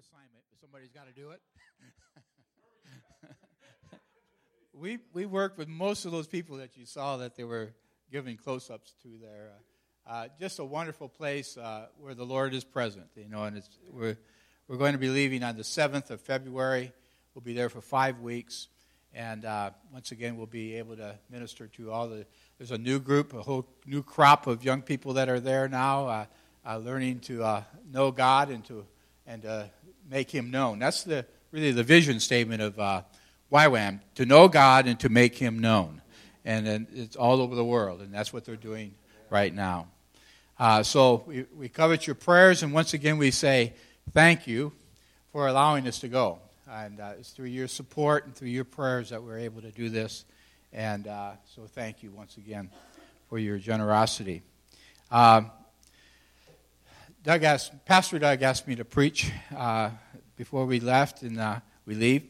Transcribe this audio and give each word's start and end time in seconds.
assignment, 0.00 0.42
but 0.48 0.58
somebody's 0.58 0.90
got 0.90 1.06
to 1.06 1.12
do 1.12 1.30
it. 1.30 1.40
we 4.72 4.98
we 5.12 5.26
worked 5.26 5.58
with 5.58 5.68
most 5.68 6.06
of 6.06 6.12
those 6.12 6.26
people 6.26 6.56
that 6.56 6.76
you 6.76 6.86
saw 6.86 7.18
that 7.18 7.36
they 7.36 7.44
were 7.44 7.74
giving 8.10 8.38
close-ups 8.38 8.94
to 9.02 9.08
there. 9.20 9.50
Uh, 10.06 10.10
uh, 10.10 10.28
just 10.40 10.58
a 10.58 10.64
wonderful 10.64 11.08
place 11.08 11.58
uh, 11.58 11.86
where 11.98 12.14
the 12.14 12.24
Lord 12.24 12.54
is 12.54 12.64
present, 12.64 13.06
you 13.14 13.28
know, 13.28 13.44
and 13.44 13.58
it's, 13.58 13.68
we're 13.90 14.16
we're 14.68 14.78
going 14.78 14.92
to 14.92 14.98
be 14.98 15.10
leaving 15.10 15.42
on 15.42 15.56
the 15.56 15.64
seventh 15.64 16.10
of 16.10 16.20
February. 16.22 16.92
We'll 17.34 17.42
be 17.42 17.52
there 17.52 17.68
for 17.68 17.82
five 17.82 18.20
weeks, 18.20 18.68
and 19.12 19.44
uh, 19.44 19.70
once 19.92 20.12
again, 20.12 20.38
we'll 20.38 20.46
be 20.46 20.76
able 20.76 20.96
to 20.96 21.18
minister 21.28 21.66
to 21.66 21.92
all 21.92 22.08
the. 22.08 22.24
There's 22.56 22.70
a 22.70 22.78
new 22.78 23.00
group, 23.00 23.34
a 23.34 23.42
whole 23.42 23.68
new 23.84 24.02
crop 24.02 24.46
of 24.46 24.64
young 24.64 24.80
people 24.80 25.12
that 25.14 25.28
are 25.28 25.40
there 25.40 25.68
now, 25.68 26.06
uh, 26.06 26.24
uh, 26.64 26.78
learning 26.78 27.20
to 27.20 27.64
know 27.92 28.10
God 28.10 28.48
and 28.48 28.64
to 28.64 28.86
and 29.26 29.44
make 30.10 30.30
Him 30.30 30.50
known. 30.50 30.78
That's 30.78 31.04
the 31.04 31.24
really 31.52 31.72
the 31.72 31.84
vision 31.84 32.20
statement 32.20 32.60
of 32.60 33.04
YWAM 33.52 34.00
to 34.16 34.26
know 34.26 34.48
God 34.48 34.86
and 34.86 34.98
to 35.00 35.08
make 35.08 35.36
Him 35.36 35.58
known. 35.58 36.02
And, 36.44 36.66
and 36.66 36.86
it's 36.94 37.16
all 37.16 37.40
over 37.40 37.54
the 37.54 37.64
world, 37.64 38.00
and 38.00 38.12
that's 38.12 38.32
what 38.32 38.44
they're 38.44 38.56
doing 38.56 38.94
right 39.28 39.54
now. 39.54 39.88
Uh, 40.58 40.82
so 40.82 41.24
we, 41.26 41.46
we 41.56 41.68
covet 41.68 42.06
your 42.06 42.14
prayers, 42.14 42.62
and 42.62 42.72
once 42.72 42.92
again 42.92 43.18
we 43.18 43.30
say 43.30 43.72
thank 44.12 44.46
you 44.46 44.72
for 45.32 45.48
allowing 45.48 45.86
us 45.86 46.00
to 46.00 46.08
go. 46.08 46.38
And 46.70 47.00
uh, 47.00 47.12
it's 47.18 47.30
through 47.30 47.46
your 47.46 47.68
support 47.68 48.26
and 48.26 48.34
through 48.34 48.48
your 48.48 48.64
prayers 48.64 49.10
that 49.10 49.22
we're 49.22 49.38
able 49.38 49.60
to 49.62 49.70
do 49.70 49.88
this. 49.88 50.24
And 50.72 51.06
uh, 51.08 51.32
so 51.54 51.62
thank 51.66 52.02
you 52.02 52.10
once 52.10 52.36
again 52.36 52.70
for 53.28 53.38
your 53.38 53.58
generosity. 53.58 54.42
Um, 55.10 55.50
Doug 57.22 57.42
asked, 57.44 57.84
Pastor 57.84 58.18
Doug 58.18 58.40
asked 58.40 58.66
me 58.66 58.76
to 58.76 58.84
preach 58.84 59.30
uh, 59.54 59.90
before 60.36 60.64
we 60.64 60.80
left 60.80 61.20
and 61.20 61.38
uh, 61.38 61.60
we 61.84 61.94
leave. 61.94 62.22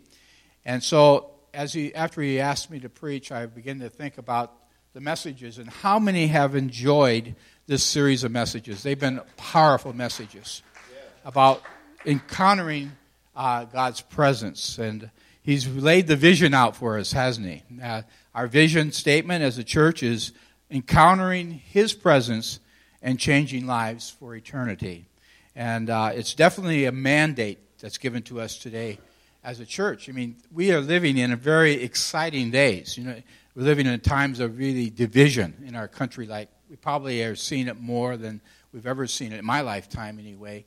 And 0.64 0.82
so, 0.82 1.30
as 1.54 1.72
he, 1.72 1.94
after 1.94 2.20
he 2.20 2.40
asked 2.40 2.72
me 2.72 2.80
to 2.80 2.88
preach, 2.88 3.30
I 3.30 3.46
began 3.46 3.78
to 3.80 3.88
think 3.88 4.18
about 4.18 4.52
the 4.92 5.00
messages 5.00 5.58
and 5.58 5.68
how 5.68 6.00
many 6.00 6.26
have 6.26 6.56
enjoyed 6.56 7.36
this 7.68 7.84
series 7.84 8.24
of 8.24 8.32
messages. 8.32 8.82
They've 8.82 8.98
been 8.98 9.20
powerful 9.36 9.92
messages 9.92 10.62
about 11.24 11.62
encountering 12.04 12.90
uh, 13.36 13.66
God's 13.66 14.00
presence. 14.00 14.76
And 14.78 15.08
he's 15.40 15.68
laid 15.68 16.08
the 16.08 16.16
vision 16.16 16.52
out 16.52 16.74
for 16.74 16.98
us, 16.98 17.12
hasn't 17.12 17.46
he? 17.46 17.62
Uh, 17.80 18.02
our 18.34 18.48
vision 18.48 18.90
statement 18.90 19.44
as 19.44 19.56
a 19.56 19.64
church 19.64 20.02
is 20.02 20.32
encountering 20.68 21.52
his 21.52 21.92
presence 21.92 22.58
and 23.02 23.18
changing 23.18 23.66
lives 23.66 24.10
for 24.10 24.34
eternity. 24.34 25.06
And 25.54 25.90
uh, 25.90 26.12
it's 26.14 26.34
definitely 26.34 26.84
a 26.84 26.92
mandate 26.92 27.58
that's 27.80 27.98
given 27.98 28.22
to 28.24 28.40
us 28.40 28.58
today 28.58 28.98
as 29.42 29.60
a 29.60 29.66
church. 29.66 30.08
I 30.08 30.12
mean, 30.12 30.36
we 30.52 30.72
are 30.72 30.80
living 30.80 31.16
in 31.16 31.32
a 31.32 31.36
very 31.36 31.82
exciting 31.82 32.50
days. 32.50 32.96
You 32.96 33.04
know, 33.04 33.22
we're 33.54 33.64
living 33.64 33.86
in 33.86 33.98
times 34.00 34.40
of 34.40 34.58
really 34.58 34.90
division 34.90 35.54
in 35.66 35.74
our 35.74 35.88
country, 35.88 36.26
like 36.26 36.48
we 36.68 36.76
probably 36.76 37.22
are 37.22 37.34
seeing 37.34 37.68
it 37.68 37.80
more 37.80 38.16
than 38.16 38.40
we've 38.72 38.86
ever 38.86 39.06
seen 39.06 39.32
it 39.32 39.38
in 39.38 39.44
my 39.44 39.62
lifetime, 39.62 40.18
anyway. 40.18 40.64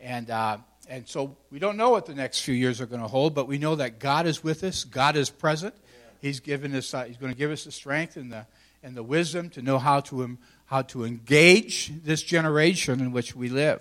And 0.00 0.30
uh, 0.30 0.58
and 0.88 1.08
so 1.08 1.36
we 1.50 1.58
don't 1.58 1.76
know 1.76 1.90
what 1.90 2.06
the 2.06 2.14
next 2.14 2.40
few 2.40 2.54
years 2.54 2.80
are 2.80 2.86
going 2.86 3.00
to 3.00 3.08
hold, 3.08 3.34
but 3.34 3.48
we 3.48 3.58
know 3.58 3.74
that 3.76 3.98
God 3.98 4.26
is 4.26 4.44
with 4.44 4.62
us. 4.64 4.84
God 4.84 5.16
is 5.16 5.30
present. 5.30 5.74
He's 6.20 6.40
given 6.40 6.74
us. 6.74 6.92
Uh, 6.92 7.04
he's 7.04 7.16
going 7.16 7.32
to 7.32 7.38
give 7.38 7.50
us 7.50 7.64
the 7.64 7.72
strength 7.72 8.16
and 8.16 8.30
the 8.30 8.46
and 8.82 8.94
the 8.94 9.02
wisdom 9.02 9.50
to 9.50 9.62
know 9.62 9.78
how 9.78 10.00
to 10.00 10.24
um, 10.24 10.38
how 10.66 10.82
to 10.82 11.04
engage 11.04 11.92
this 12.02 12.22
generation 12.22 13.00
in 13.00 13.12
which 13.12 13.34
we 13.34 13.48
live. 13.48 13.80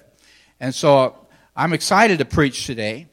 And 0.60 0.74
so 0.74 1.28
I'm 1.56 1.74
excited 1.74 2.20
to 2.20 2.26
preach 2.26 2.66
today. 2.66 3.08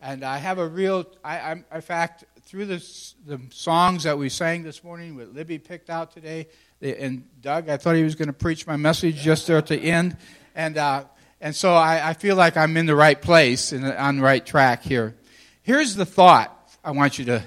And 0.00 0.22
I 0.22 0.38
have 0.38 0.58
a 0.58 0.68
real, 0.68 1.06
I, 1.24 1.40
I'm, 1.40 1.64
in 1.72 1.80
fact, 1.80 2.24
through 2.42 2.66
this, 2.66 3.14
the 3.26 3.40
songs 3.50 4.04
that 4.04 4.18
we 4.18 4.28
sang 4.28 4.62
this 4.62 4.84
morning, 4.84 5.16
what 5.16 5.34
Libby 5.34 5.58
picked 5.58 5.90
out 5.90 6.12
today, 6.12 6.46
and 6.80 7.24
Doug, 7.40 7.68
I 7.68 7.76
thought 7.76 7.96
he 7.96 8.04
was 8.04 8.14
going 8.14 8.28
to 8.28 8.34
preach 8.34 8.66
my 8.66 8.76
message 8.76 9.16
just 9.16 9.46
there 9.46 9.56
at 9.56 9.66
the 9.66 9.78
end. 9.78 10.16
And, 10.54 10.76
uh, 10.76 11.04
and 11.40 11.56
so 11.56 11.74
I, 11.74 12.10
I, 12.10 12.12
feel 12.12 12.36
like 12.36 12.56
I'm 12.56 12.76
in 12.76 12.86
the 12.86 12.94
right 12.94 13.20
place 13.20 13.72
and 13.72 13.84
on 13.84 14.18
the 14.18 14.22
right 14.22 14.44
track 14.44 14.82
here. 14.82 15.16
Here's 15.62 15.94
the 15.94 16.06
thought 16.06 16.52
I 16.84 16.92
want 16.92 17.18
you 17.18 17.24
to, 17.26 17.42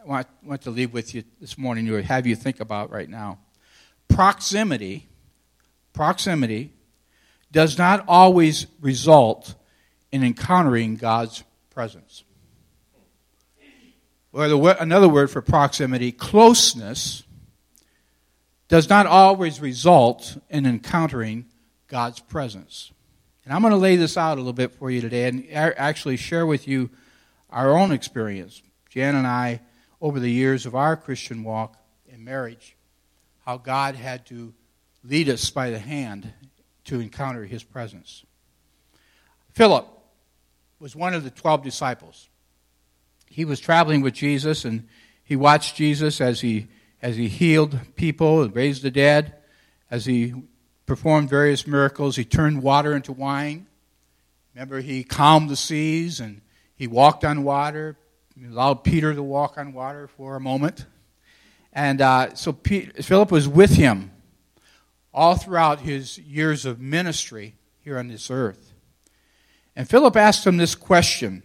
I 0.00 0.08
want, 0.08 0.26
want 0.42 0.62
to 0.62 0.70
leave 0.70 0.92
with 0.92 1.14
you 1.14 1.24
this 1.40 1.58
morning 1.58 1.90
or 1.90 2.00
have 2.00 2.26
you 2.26 2.36
think 2.36 2.60
about 2.60 2.90
right 2.90 3.08
now. 3.08 3.38
Proximity, 4.14 5.08
proximity 5.92 6.72
does 7.50 7.76
not 7.76 8.04
always 8.06 8.68
result 8.80 9.56
in 10.12 10.22
encountering 10.22 10.94
God's 10.94 11.42
presence. 11.70 12.22
Or 14.32 14.48
the, 14.48 14.80
another 14.80 15.08
word 15.08 15.30
for 15.32 15.42
proximity, 15.42 16.12
closeness, 16.12 17.24
does 18.68 18.88
not 18.88 19.06
always 19.06 19.60
result 19.60 20.38
in 20.48 20.64
encountering 20.64 21.46
God's 21.88 22.20
presence. 22.20 22.92
And 23.44 23.52
I'm 23.52 23.62
going 23.62 23.72
to 23.72 23.76
lay 23.76 23.96
this 23.96 24.16
out 24.16 24.38
a 24.38 24.40
little 24.40 24.52
bit 24.52 24.74
for 24.74 24.92
you 24.92 25.00
today 25.00 25.28
and 25.28 25.44
actually 25.50 26.16
share 26.18 26.46
with 26.46 26.68
you 26.68 26.90
our 27.50 27.76
own 27.76 27.90
experience. 27.90 28.62
Jan 28.90 29.16
and 29.16 29.26
I, 29.26 29.60
over 30.00 30.20
the 30.20 30.30
years 30.30 30.66
of 30.66 30.76
our 30.76 30.96
Christian 30.96 31.42
walk 31.42 31.76
in 32.08 32.24
marriage, 32.24 32.76
how 33.44 33.58
God 33.58 33.94
had 33.94 34.26
to 34.26 34.54
lead 35.02 35.28
us 35.28 35.50
by 35.50 35.70
the 35.70 35.78
hand 35.78 36.32
to 36.84 37.00
encounter 37.00 37.44
His 37.44 37.62
presence. 37.62 38.24
Philip 39.52 39.86
was 40.78 40.96
one 40.96 41.14
of 41.14 41.24
the 41.24 41.30
12 41.30 41.62
disciples. 41.62 42.28
He 43.26 43.44
was 43.44 43.60
traveling 43.60 44.00
with 44.00 44.14
Jesus 44.14 44.64
and 44.64 44.88
he 45.22 45.36
watched 45.36 45.76
Jesus 45.76 46.20
as 46.20 46.40
he, 46.40 46.68
as 47.00 47.16
he 47.16 47.28
healed 47.28 47.78
people 47.96 48.42
and 48.42 48.54
raised 48.54 48.82
the 48.82 48.90
dead, 48.90 49.34
as 49.90 50.04
he 50.04 50.34
performed 50.86 51.30
various 51.30 51.66
miracles. 51.66 52.16
He 52.16 52.24
turned 52.24 52.62
water 52.62 52.94
into 52.94 53.12
wine. 53.12 53.66
Remember, 54.54 54.80
he 54.80 55.02
calmed 55.02 55.48
the 55.48 55.56
seas 55.56 56.20
and 56.20 56.42
he 56.76 56.86
walked 56.86 57.24
on 57.24 57.44
water. 57.44 57.96
He 58.38 58.46
allowed 58.46 58.84
Peter 58.84 59.14
to 59.14 59.22
walk 59.22 59.56
on 59.56 59.72
water 59.72 60.08
for 60.08 60.36
a 60.36 60.40
moment. 60.40 60.84
And 61.74 62.00
uh, 62.00 62.34
so 62.34 62.52
Philip 62.52 63.32
was 63.32 63.48
with 63.48 63.70
him 63.72 64.12
all 65.12 65.36
throughout 65.36 65.80
his 65.80 66.18
years 66.18 66.64
of 66.64 66.80
ministry 66.80 67.56
here 67.80 67.98
on 67.98 68.08
this 68.08 68.30
earth. 68.30 68.72
And 69.76 69.88
Philip 69.88 70.16
asked 70.16 70.46
him 70.46 70.56
this 70.56 70.74
question 70.74 71.42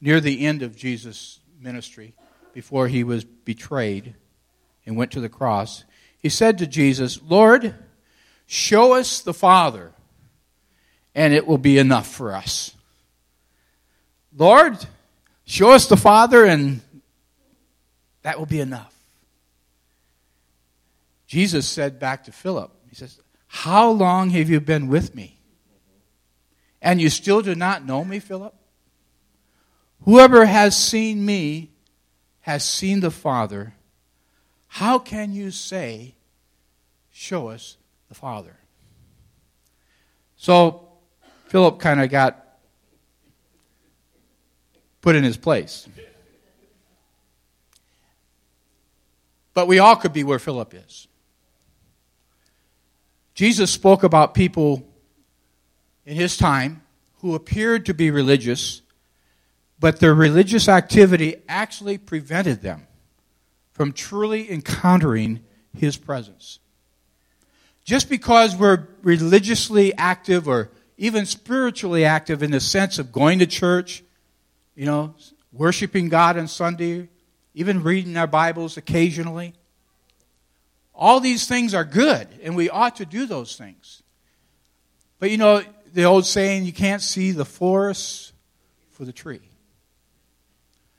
near 0.00 0.20
the 0.20 0.44
end 0.44 0.62
of 0.62 0.76
Jesus' 0.76 1.40
ministry 1.58 2.14
before 2.52 2.88
he 2.88 3.04
was 3.04 3.24
betrayed 3.24 4.14
and 4.84 4.96
went 4.96 5.12
to 5.12 5.20
the 5.20 5.30
cross. 5.30 5.84
He 6.18 6.28
said 6.28 6.58
to 6.58 6.66
Jesus, 6.66 7.20
Lord, 7.26 7.74
show 8.46 8.92
us 8.92 9.20
the 9.20 9.34
Father, 9.34 9.92
and 11.14 11.32
it 11.32 11.46
will 11.46 11.58
be 11.58 11.78
enough 11.78 12.06
for 12.06 12.34
us. 12.34 12.74
Lord, 14.36 14.76
show 15.46 15.70
us 15.70 15.86
the 15.86 15.96
Father, 15.96 16.44
and 16.44 16.82
that 18.22 18.38
will 18.38 18.46
be 18.46 18.60
enough. 18.60 18.93
Jesus 21.34 21.66
said 21.66 21.98
back 21.98 22.22
to 22.26 22.30
Philip, 22.30 22.70
He 22.88 22.94
says, 22.94 23.20
How 23.48 23.90
long 23.90 24.30
have 24.30 24.48
you 24.48 24.60
been 24.60 24.86
with 24.86 25.16
me? 25.16 25.40
And 26.80 27.00
you 27.00 27.10
still 27.10 27.42
do 27.42 27.56
not 27.56 27.84
know 27.84 28.04
me, 28.04 28.20
Philip? 28.20 28.54
Whoever 30.02 30.46
has 30.46 30.78
seen 30.78 31.26
me 31.26 31.72
has 32.42 32.64
seen 32.64 33.00
the 33.00 33.10
Father. 33.10 33.74
How 34.68 35.00
can 35.00 35.32
you 35.32 35.50
say, 35.50 36.14
Show 37.10 37.48
us 37.48 37.78
the 38.08 38.14
Father? 38.14 38.56
So 40.36 40.88
Philip 41.46 41.80
kind 41.80 42.00
of 42.00 42.10
got 42.10 42.46
put 45.00 45.16
in 45.16 45.24
his 45.24 45.36
place. 45.36 45.88
But 49.52 49.66
we 49.66 49.80
all 49.80 49.96
could 49.96 50.12
be 50.12 50.22
where 50.22 50.38
Philip 50.38 50.72
is. 50.74 51.08
Jesus 53.34 53.70
spoke 53.70 54.04
about 54.04 54.34
people 54.34 54.86
in 56.06 56.16
his 56.16 56.36
time 56.36 56.82
who 57.18 57.34
appeared 57.34 57.86
to 57.86 57.94
be 57.94 58.10
religious, 58.10 58.82
but 59.80 59.98
their 59.98 60.14
religious 60.14 60.68
activity 60.68 61.36
actually 61.48 61.98
prevented 61.98 62.62
them 62.62 62.86
from 63.72 63.92
truly 63.92 64.50
encountering 64.50 65.40
his 65.76 65.96
presence. 65.96 66.60
Just 67.84 68.08
because 68.08 68.54
we're 68.56 68.86
religiously 69.02 69.92
active 69.94 70.46
or 70.46 70.70
even 70.96 71.26
spiritually 71.26 72.04
active 72.04 72.42
in 72.42 72.52
the 72.52 72.60
sense 72.60 72.98
of 72.98 73.10
going 73.10 73.40
to 73.40 73.46
church, 73.46 74.04
you 74.76 74.86
know, 74.86 75.14
worshiping 75.52 76.08
God 76.08 76.38
on 76.38 76.46
Sunday, 76.46 77.08
even 77.52 77.82
reading 77.82 78.16
our 78.16 78.26
Bibles 78.26 78.76
occasionally, 78.76 79.54
all 80.94 81.20
these 81.20 81.46
things 81.46 81.74
are 81.74 81.84
good, 81.84 82.28
and 82.42 82.54
we 82.54 82.70
ought 82.70 82.96
to 82.96 83.06
do 83.06 83.26
those 83.26 83.56
things. 83.56 84.02
But 85.18 85.30
you 85.30 85.36
know, 85.36 85.62
the 85.92 86.04
old 86.04 86.26
saying, 86.26 86.64
you 86.64 86.72
can't 86.72 87.02
see 87.02 87.32
the 87.32 87.44
forest 87.44 88.32
for 88.90 89.04
the 89.04 89.12
tree. 89.12 89.40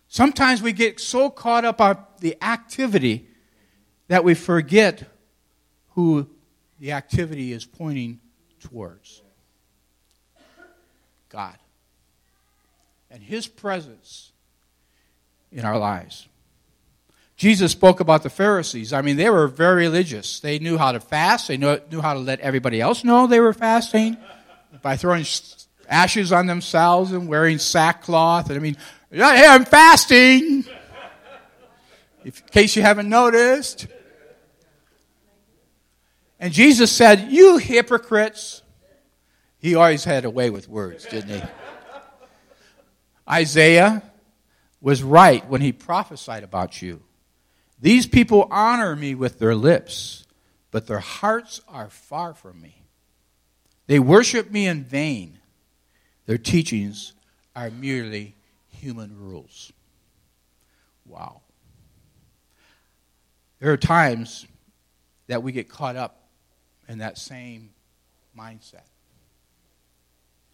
Sometimes 0.07 0.61
we 0.61 0.71
get 0.71 0.99
so 0.99 1.29
caught 1.29 1.65
up 1.65 1.81
on 1.81 1.97
the 2.19 2.37
activity 2.41 3.27
that 4.07 4.23
we 4.23 4.33
forget 4.33 5.03
who 5.91 6.29
the 6.79 6.91
activity 6.91 7.51
is 7.51 7.65
pointing 7.65 8.19
towards 8.59 9.21
God 11.29 11.57
and 13.09 13.21
His 13.21 13.47
presence 13.47 14.31
in 15.51 15.65
our 15.65 15.77
lives. 15.77 16.27
Jesus 17.35 17.73
spoke 17.73 17.99
about 17.99 18.23
the 18.23 18.29
Pharisees. 18.29 18.93
I 18.93 19.01
mean, 19.01 19.17
they 19.17 19.29
were 19.29 19.47
very 19.47 19.83
religious. 19.83 20.39
They 20.39 20.57
knew 20.59 20.77
how 20.77 20.93
to 20.93 20.99
fast, 20.99 21.49
they 21.49 21.57
knew, 21.57 21.79
knew 21.91 22.01
how 22.01 22.13
to 22.13 22.19
let 22.19 22.39
everybody 22.39 22.79
else 22.79 23.03
know 23.03 23.27
they 23.27 23.41
were 23.41 23.53
fasting 23.53 24.17
by 24.81 24.95
throwing 24.95 25.25
ashes 25.89 26.31
on 26.31 26.47
themselves 26.47 27.11
and 27.11 27.27
wearing 27.27 27.57
sackcloth. 27.57 28.49
And 28.49 28.57
I 28.57 28.61
mean, 28.61 28.77
hey, 29.11 29.45
I'm 29.47 29.65
fasting. 29.65 30.65
If, 32.23 32.41
in 32.41 32.47
case 32.47 32.75
you 32.75 32.81
haven't 32.81 33.09
noticed. 33.09 33.87
And 36.39 36.53
Jesus 36.53 36.91
said, 36.91 37.31
You 37.31 37.57
hypocrites. 37.57 38.61
He 39.59 39.75
always 39.75 40.03
had 40.03 40.25
a 40.25 40.29
way 40.29 40.49
with 40.49 40.69
words, 40.69 41.05
didn't 41.05 41.41
he? 41.41 41.47
Isaiah 43.27 44.03
was 44.79 45.01
right 45.01 45.47
when 45.49 45.61
he 45.61 45.71
prophesied 45.71 46.43
about 46.43 46.81
you. 46.81 47.01
These 47.79 48.07
people 48.07 48.47
honor 48.49 48.95
me 48.95 49.15
with 49.15 49.39
their 49.39 49.55
lips, 49.55 50.25
but 50.71 50.87
their 50.87 50.99
hearts 50.99 51.61
are 51.67 51.89
far 51.89 52.33
from 52.33 52.61
me. 52.61 52.83
They 53.87 53.99
worship 53.99 54.51
me 54.51 54.67
in 54.67 54.83
vain. 54.83 55.39
Their 56.25 56.37
teachings 56.37 57.13
are 57.55 57.69
merely 57.69 58.35
human 58.69 59.17
rules. 59.17 59.71
Wow. 61.05 61.41
There 63.59 63.71
are 63.71 63.77
times 63.77 64.45
that 65.27 65.43
we 65.43 65.51
get 65.51 65.69
caught 65.69 65.95
up 65.95 66.29
in 66.87 66.99
that 66.99 67.17
same 67.17 67.71
mindset. 68.37 68.83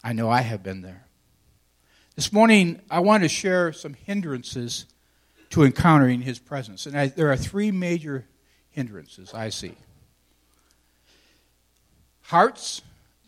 I 0.04 0.14
know 0.14 0.30
I 0.30 0.42
have 0.42 0.64
been 0.64 0.82
there. 0.82 1.06
This 2.16 2.34
morning, 2.34 2.82
I 2.90 3.00
want 3.00 3.24
to 3.24 3.30
share 3.30 3.72
some 3.72 3.94
hindrances 3.94 4.86
to 5.52 5.64
encountering 5.64 6.22
His 6.22 6.40
presence. 6.40 6.86
And 6.86 6.98
I, 6.98 7.08
there 7.08 7.32
are 7.32 7.38
three 7.38 7.72
major 7.72 8.26
hindrances 8.70 9.34
I 9.34 9.50
see 9.50 9.76
hearts 12.32 12.82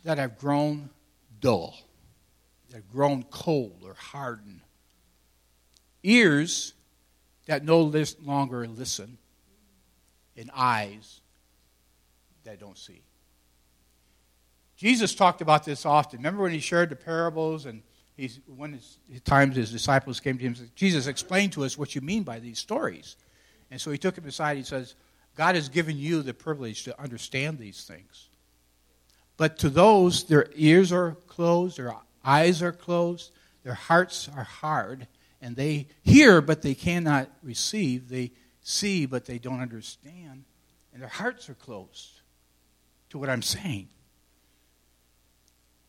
that 0.05 0.17
have 0.17 0.37
grown 0.37 0.89
dull, 1.41 1.75
that 2.69 2.77
have 2.77 2.89
grown 2.89 3.23
cold 3.23 3.83
or 3.85 3.93
hardened, 3.95 4.61
ears 6.03 6.73
that 7.47 7.65
no 7.65 7.81
longer 8.21 8.65
listen, 8.65 9.17
and 10.37 10.49
eyes 10.55 11.19
that 12.45 12.61
don't 12.61 12.77
see. 12.77 13.01
Jesus 14.77 15.13
talked 15.13 15.41
about 15.41 15.65
this 15.65 15.85
often. 15.85 16.19
Remember 16.19 16.43
when 16.43 16.53
he 16.53 16.59
shared 16.59 16.89
the 16.89 16.95
parables 16.95 17.65
and 17.65 17.83
he's, 18.15 18.39
one 18.45 18.73
his, 18.73 18.97
times 19.23 19.55
his 19.55 19.71
disciples 19.71 20.19
came 20.19 20.37
to 20.37 20.43
him 20.43 20.49
and 20.49 20.57
said, 20.57 20.75
Jesus, 20.75 21.07
explain 21.07 21.49
to 21.51 21.63
us 21.63 21.77
what 21.77 21.95
you 21.95 22.01
mean 22.01 22.23
by 22.23 22.39
these 22.39 22.59
stories. 22.59 23.15
And 23.71 23.79
so 23.79 23.91
he 23.91 23.97
took 23.97 24.17
him 24.17 24.27
aside. 24.27 24.57
He 24.57 24.63
says, 24.63 24.95
God 25.35 25.55
has 25.55 25.69
given 25.69 25.97
you 25.97 26.21
the 26.21 26.33
privilege 26.33 26.83
to 26.83 27.01
understand 27.01 27.57
these 27.57 27.83
things. 27.85 28.29
But 29.35 29.57
to 29.59 29.69
those, 29.69 30.25
their 30.25 30.47
ears 30.55 30.91
are 30.91 31.17
closed, 31.27 31.77
their 31.77 31.95
eyes 32.23 32.61
are 32.61 32.71
closed, 32.71 33.31
their 33.63 33.73
hearts 33.73 34.29
are 34.35 34.43
hard, 34.43 35.07
and 35.41 35.55
they 35.55 35.87
hear, 36.03 36.39
but 36.39 36.61
they 36.61 36.75
cannot 36.75 37.29
receive. 37.41 38.09
They 38.09 38.31
see, 38.61 39.05
but 39.05 39.25
they 39.25 39.39
don't 39.39 39.59
understand, 39.59 40.45
and 40.93 41.01
their 41.01 41.09
hearts 41.09 41.49
are 41.49 41.55
closed 41.55 42.21
to 43.09 43.17
what 43.17 43.29
I'm 43.29 43.41
saying. 43.41 43.89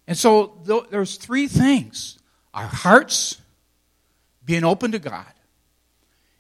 And 0.07 0.17
so 0.17 0.59
there's 0.91 1.17
three 1.17 1.49
things 1.49 2.19
our 2.53 2.67
hearts 2.67 3.41
being 4.45 4.65
open 4.65 4.93
to 4.93 4.99
God. 4.99 5.27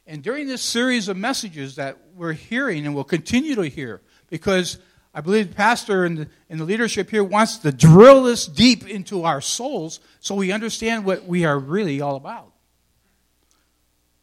And 0.07 0.23
during 0.23 0.47
this 0.47 0.63
series 0.63 1.09
of 1.09 1.17
messages 1.17 1.77
that 1.77 1.99
we're 2.15 2.35
hearing 2.35 2.87
and 2.87 2.95
will 2.95 3.05
continue 3.05 3.55
to 3.55 3.63
hear, 3.63 4.03
because 4.29 4.79
I 5.15 5.23
believe 5.23 5.49
the 5.49 5.55
pastor 5.55 6.05
and 6.05 6.19
the, 6.19 6.29
and 6.51 6.61
the 6.61 6.65
leadership 6.65 7.09
here 7.09 7.25
wants 7.25 7.59
to 7.59 7.73
drill 7.73 8.25
this 8.25 8.47
deep 8.47 8.87
into 8.89 9.25
our 9.25 9.41
souls 9.41 10.01
so 10.21 10.35
we 10.35 10.53
understand 10.53 11.05
what 11.05 11.25
we 11.25 11.45
are 11.45 11.59
really 11.59 12.01
all 12.01 12.17
about. 12.17 12.53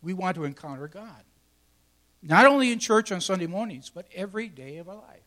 We 0.02 0.14
want 0.14 0.36
to 0.36 0.44
encounter 0.44 0.88
God. 0.88 1.24
Not 2.22 2.46
only 2.46 2.72
in 2.72 2.78
church 2.80 3.12
on 3.12 3.22
Sunday 3.22 3.48
mornings, 3.48 3.90
but 3.90 4.06
every 4.14 4.48
day 4.48 4.78
of 4.78 4.88
our 4.88 4.96
life. 4.96 5.21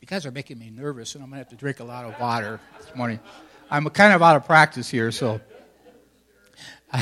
You 0.00 0.06
guys 0.06 0.24
are 0.24 0.30
making 0.30 0.58
me 0.58 0.70
nervous, 0.70 1.14
and 1.14 1.22
I'm 1.22 1.28
going 1.28 1.36
to 1.36 1.44
have 1.44 1.50
to 1.50 1.56
drink 1.56 1.80
a 1.80 1.84
lot 1.84 2.06
of 2.06 2.18
water 2.18 2.58
this 2.78 2.96
morning. 2.96 3.20
I'm 3.70 3.86
kind 3.90 4.14
of 4.14 4.22
out 4.22 4.34
of 4.34 4.46
practice 4.46 4.88
here, 4.88 5.12
so. 5.12 5.42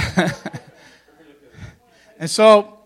and 2.18 2.28
so, 2.28 2.80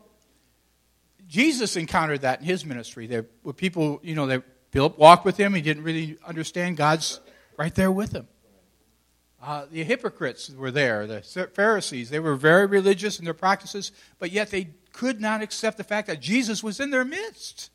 Jesus 1.26 1.76
encountered 1.76 2.20
that 2.20 2.40
in 2.40 2.44
his 2.44 2.66
ministry. 2.66 3.06
There 3.06 3.24
were 3.42 3.54
people, 3.54 4.00
you 4.02 4.14
know, 4.14 4.26
that 4.26 4.42
Philip 4.70 4.98
walked 4.98 5.24
with 5.24 5.38
him. 5.38 5.54
He 5.54 5.62
didn't 5.62 5.82
really 5.82 6.18
understand 6.26 6.76
God's 6.76 7.20
right 7.56 7.74
there 7.74 7.90
with 7.90 8.12
him. 8.12 8.28
Uh, 9.42 9.64
the 9.72 9.82
hypocrites 9.82 10.50
were 10.50 10.70
there, 10.70 11.06
the 11.06 11.22
Pharisees. 11.54 12.10
They 12.10 12.20
were 12.20 12.36
very 12.36 12.66
religious 12.66 13.18
in 13.18 13.24
their 13.24 13.32
practices, 13.32 13.92
but 14.18 14.30
yet 14.30 14.50
they 14.50 14.68
could 14.92 15.22
not 15.22 15.40
accept 15.40 15.78
the 15.78 15.84
fact 15.84 16.06
that 16.08 16.20
Jesus 16.20 16.62
was 16.62 16.80
in 16.80 16.90
their 16.90 17.04
midst. 17.04 17.70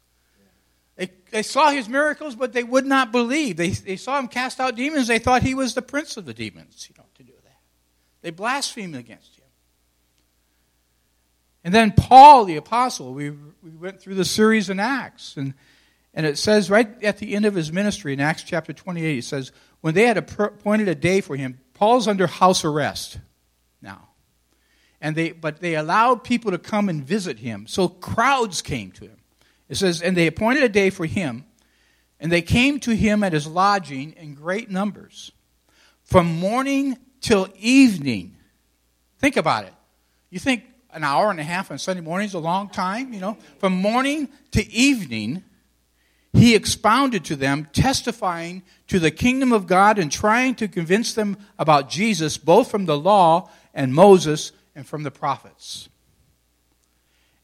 They, 0.97 1.11
they 1.31 1.43
saw 1.43 1.69
his 1.69 1.87
miracles, 1.87 2.35
but 2.35 2.53
they 2.53 2.63
would 2.63 2.85
not 2.85 3.11
believe. 3.11 3.55
They, 3.55 3.69
they 3.69 3.95
saw 3.95 4.19
him 4.19 4.27
cast 4.27 4.59
out 4.59 4.75
demons. 4.75 5.07
They 5.07 5.19
thought 5.19 5.43
he 5.43 5.53
was 5.53 5.75
the 5.75 5.81
prince 5.81 6.17
of 6.17 6.25
the 6.25 6.33
demons, 6.33 6.87
you 6.89 6.95
know, 6.97 7.05
to 7.15 7.23
do 7.23 7.33
that. 7.43 7.59
They 8.21 8.31
blasphemed 8.31 8.95
against 8.95 9.37
him. 9.37 9.45
And 11.63 11.73
then 11.73 11.91
Paul, 11.91 12.45
the 12.45 12.55
apostle, 12.55 13.13
we, 13.13 13.29
we 13.29 13.71
went 13.77 14.01
through 14.01 14.15
the 14.15 14.25
series 14.25 14.69
in 14.69 14.79
Acts. 14.79 15.37
And, 15.37 15.53
and 16.13 16.25
it 16.25 16.37
says 16.37 16.69
right 16.69 17.03
at 17.03 17.17
the 17.19 17.35
end 17.35 17.45
of 17.45 17.53
his 17.53 17.71
ministry 17.71 18.13
in 18.13 18.19
Acts 18.19 18.43
chapter 18.43 18.73
28, 18.73 19.17
it 19.17 19.23
says, 19.23 19.51
when 19.81 19.93
they 19.93 20.07
had 20.07 20.17
appointed 20.17 20.87
a 20.87 20.95
day 20.95 21.21
for 21.21 21.35
him, 21.35 21.59
Paul's 21.73 22.07
under 22.07 22.25
house 22.25 22.65
arrest 22.65 23.19
now. 23.81 24.09
And 24.99 25.15
they, 25.15 25.31
but 25.31 25.59
they 25.59 25.75
allowed 25.75 26.23
people 26.23 26.51
to 26.51 26.57
come 26.57 26.89
and 26.89 27.03
visit 27.03 27.37
him. 27.37 27.67
So 27.67 27.87
crowds 27.87 28.63
came 28.63 28.91
to 28.93 29.03
him. 29.03 29.16
It 29.69 29.75
says, 29.75 30.01
And 30.01 30.15
they 30.15 30.27
appointed 30.27 30.63
a 30.63 30.69
day 30.69 30.89
for 30.89 31.05
him, 31.05 31.45
and 32.19 32.31
they 32.31 32.41
came 32.41 32.79
to 32.81 32.95
him 32.95 33.23
at 33.23 33.33
his 33.33 33.47
lodging 33.47 34.13
in 34.13 34.33
great 34.33 34.69
numbers, 34.69 35.31
from 36.03 36.39
morning 36.39 36.97
till 37.21 37.49
evening. 37.59 38.37
Think 39.19 39.37
about 39.37 39.65
it. 39.65 39.73
You 40.29 40.39
think 40.39 40.63
an 40.91 41.03
hour 41.03 41.29
and 41.29 41.39
a 41.39 41.43
half 41.43 41.71
on 41.71 41.77
Sunday 41.77 42.01
morning 42.01 42.27
is 42.27 42.33
a 42.33 42.39
long 42.39 42.69
time, 42.69 43.13
you 43.13 43.19
know? 43.19 43.37
From 43.59 43.73
morning 43.73 44.29
to 44.51 44.71
evening, 44.71 45.43
he 46.33 46.55
expounded 46.55 47.25
to 47.25 47.35
them, 47.35 47.67
testifying 47.73 48.63
to 48.87 48.99
the 48.99 49.11
kingdom 49.11 49.51
of 49.51 49.67
God 49.67 49.97
and 49.99 50.11
trying 50.11 50.55
to 50.55 50.67
convince 50.67 51.13
them 51.13 51.37
about 51.57 51.89
Jesus, 51.89 52.37
both 52.37 52.69
from 52.69 52.85
the 52.85 52.97
law 52.97 53.49
and 53.73 53.93
Moses 53.93 54.51
and 54.75 54.85
from 54.85 55.03
the 55.03 55.11
prophets. 55.11 55.89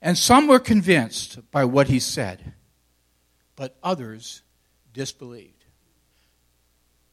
And 0.03 0.17
some 0.17 0.47
were 0.47 0.59
convinced 0.59 1.49
by 1.49 1.63
what 1.63 1.87
he 1.87 1.97
said, 1.97 2.53
but 3.55 3.77
others 3.81 4.41
disbelieved. 4.93 5.63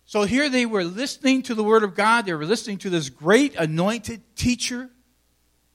So 0.04 0.25
here 0.25 0.49
they 0.49 0.66
were 0.66 0.82
listening 0.82 1.42
to 1.44 1.54
the 1.54 1.62
Word 1.62 1.85
of 1.85 1.94
God. 1.94 2.26
They 2.26 2.35
were 2.35 2.44
listening 2.44 2.78
to 2.78 2.90
this 2.90 3.09
great 3.09 3.54
anointed 3.54 4.23
teacher, 4.35 4.90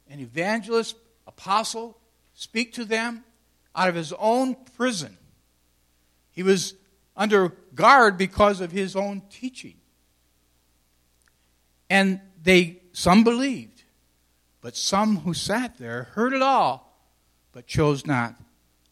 an 0.09 0.19
evangelist, 0.19 0.97
apostle, 1.25 1.97
speak 2.33 2.73
to 2.73 2.83
them 2.83 3.23
out 3.73 3.87
of 3.87 3.95
his 3.95 4.11
own 4.19 4.57
prison. 4.75 5.17
He 6.31 6.43
was 6.43 6.73
under 7.15 7.53
guard 7.73 8.17
because 8.17 8.59
of 8.59 8.73
his 8.73 8.93
own 8.93 9.21
teaching. 9.29 9.75
And 11.89 12.19
they 12.43 12.81
some 12.91 13.23
believed, 13.23 13.83
but 14.59 14.75
some 14.75 15.19
who 15.19 15.33
sat 15.33 15.77
there 15.77 16.09
heard 16.11 16.33
it 16.33 16.41
all 16.41 16.84
but 17.55 17.65
chose 17.65 18.05
not 18.05 18.35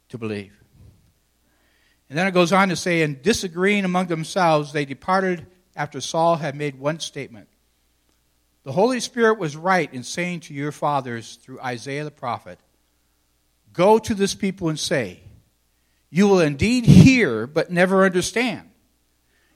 to 0.08 0.18
believe. 0.18 0.54
And 2.10 2.18
then 2.18 2.28
it 2.28 2.32
goes 2.32 2.54
on 2.54 2.70
to 2.70 2.78
say, 2.78 3.02
and 3.02 3.22
disagreeing 3.22 3.84
among 3.84 4.08
themselves, 4.08 4.72
they 4.72 4.86
departed 4.86 5.46
after 5.76 6.00
Saul 6.00 6.38
had 6.38 6.56
made 6.56 6.80
one 6.80 7.02
statement. 7.02 7.50
The 8.64 8.72
Holy 8.72 9.02
Spirit 9.02 9.38
was 9.38 9.58
right 9.58 9.94
in 9.94 10.04
saying 10.04 10.42
to 10.42 10.54
your 10.54 10.72
fathers 10.72 11.38
through 11.42 11.60
Isaiah 11.60 12.06
the 12.06 12.12
prophet, 12.12 12.58
Go 13.74 14.00
to 14.00 14.14
this 14.14 14.34
people 14.34 14.70
and 14.70 14.80
say, 14.80 15.20
You 16.10 16.30
will 16.30 16.40
indeed 16.40 16.86
hear, 16.86 17.46
but 17.46 17.70
never 17.70 18.06
understand. 18.06 18.70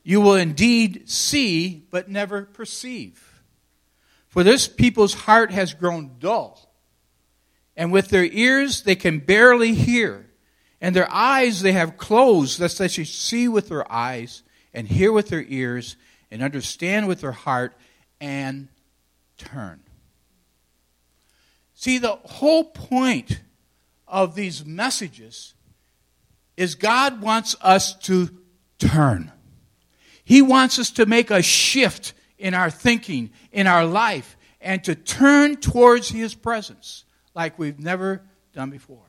You 0.03 0.19
will 0.19 0.35
indeed 0.35 1.09
see, 1.09 1.87
but 1.91 2.09
never 2.09 2.43
perceive. 2.43 3.41
For 4.27 4.43
this 4.43 4.67
people's 4.67 5.13
heart 5.13 5.51
has 5.51 5.73
grown 5.73 6.17
dull, 6.19 6.66
and 7.77 7.91
with 7.91 8.10
their 8.10 8.25
ears 8.25 8.81
they 8.81 8.96
can 8.96 9.19
barely 9.19 9.75
hear, 9.75 10.25
and 10.81 10.96
their 10.96 11.10
eyes 11.13 11.62
they 11.62 11.72
have 11.74 11.96
closed, 11.96 12.60
lest 12.60 12.79
they 12.79 12.88
should 12.88 13.07
see 13.07 13.48
with 13.48 13.69
their 13.69 13.89
eyes, 13.89 14.43
and 14.74 14.88
hear 14.88 15.12
with 15.12 15.29
their 15.29 15.46
ears, 15.48 15.96
and 16.31 16.41
understand 16.41 17.07
with 17.07 17.22
their 17.22 17.31
heart, 17.31 17.77
and 18.19 18.67
turn. 19.38 19.79
See, 21.75 22.00
the 22.00 22.15
whole 22.15 22.63
point 22.63 23.41
of 24.07 24.34
these 24.34 24.65
messages 24.65 25.53
is 26.57 26.74
God 26.74 27.22
wants 27.22 27.55
us 27.62 27.96
to 28.00 28.29
turn. 28.79 29.31
He 30.24 30.41
wants 30.41 30.79
us 30.79 30.89
to 30.91 31.05
make 31.05 31.29
a 31.29 31.43
shift 31.43 32.13
in 32.39 32.55
our 32.55 32.72
thinking, 32.72 33.29
in 33.51 33.67
our 33.67 33.86
life, 33.86 34.36
and 34.60 34.84
to 34.86 34.96
turn 34.96 35.57
towards 35.57 36.10
His 36.10 36.34
presence 36.34 37.05
like 37.38 37.60
we've 37.60 37.79
never 37.79 38.24
done 38.53 38.72
before. 38.72 39.06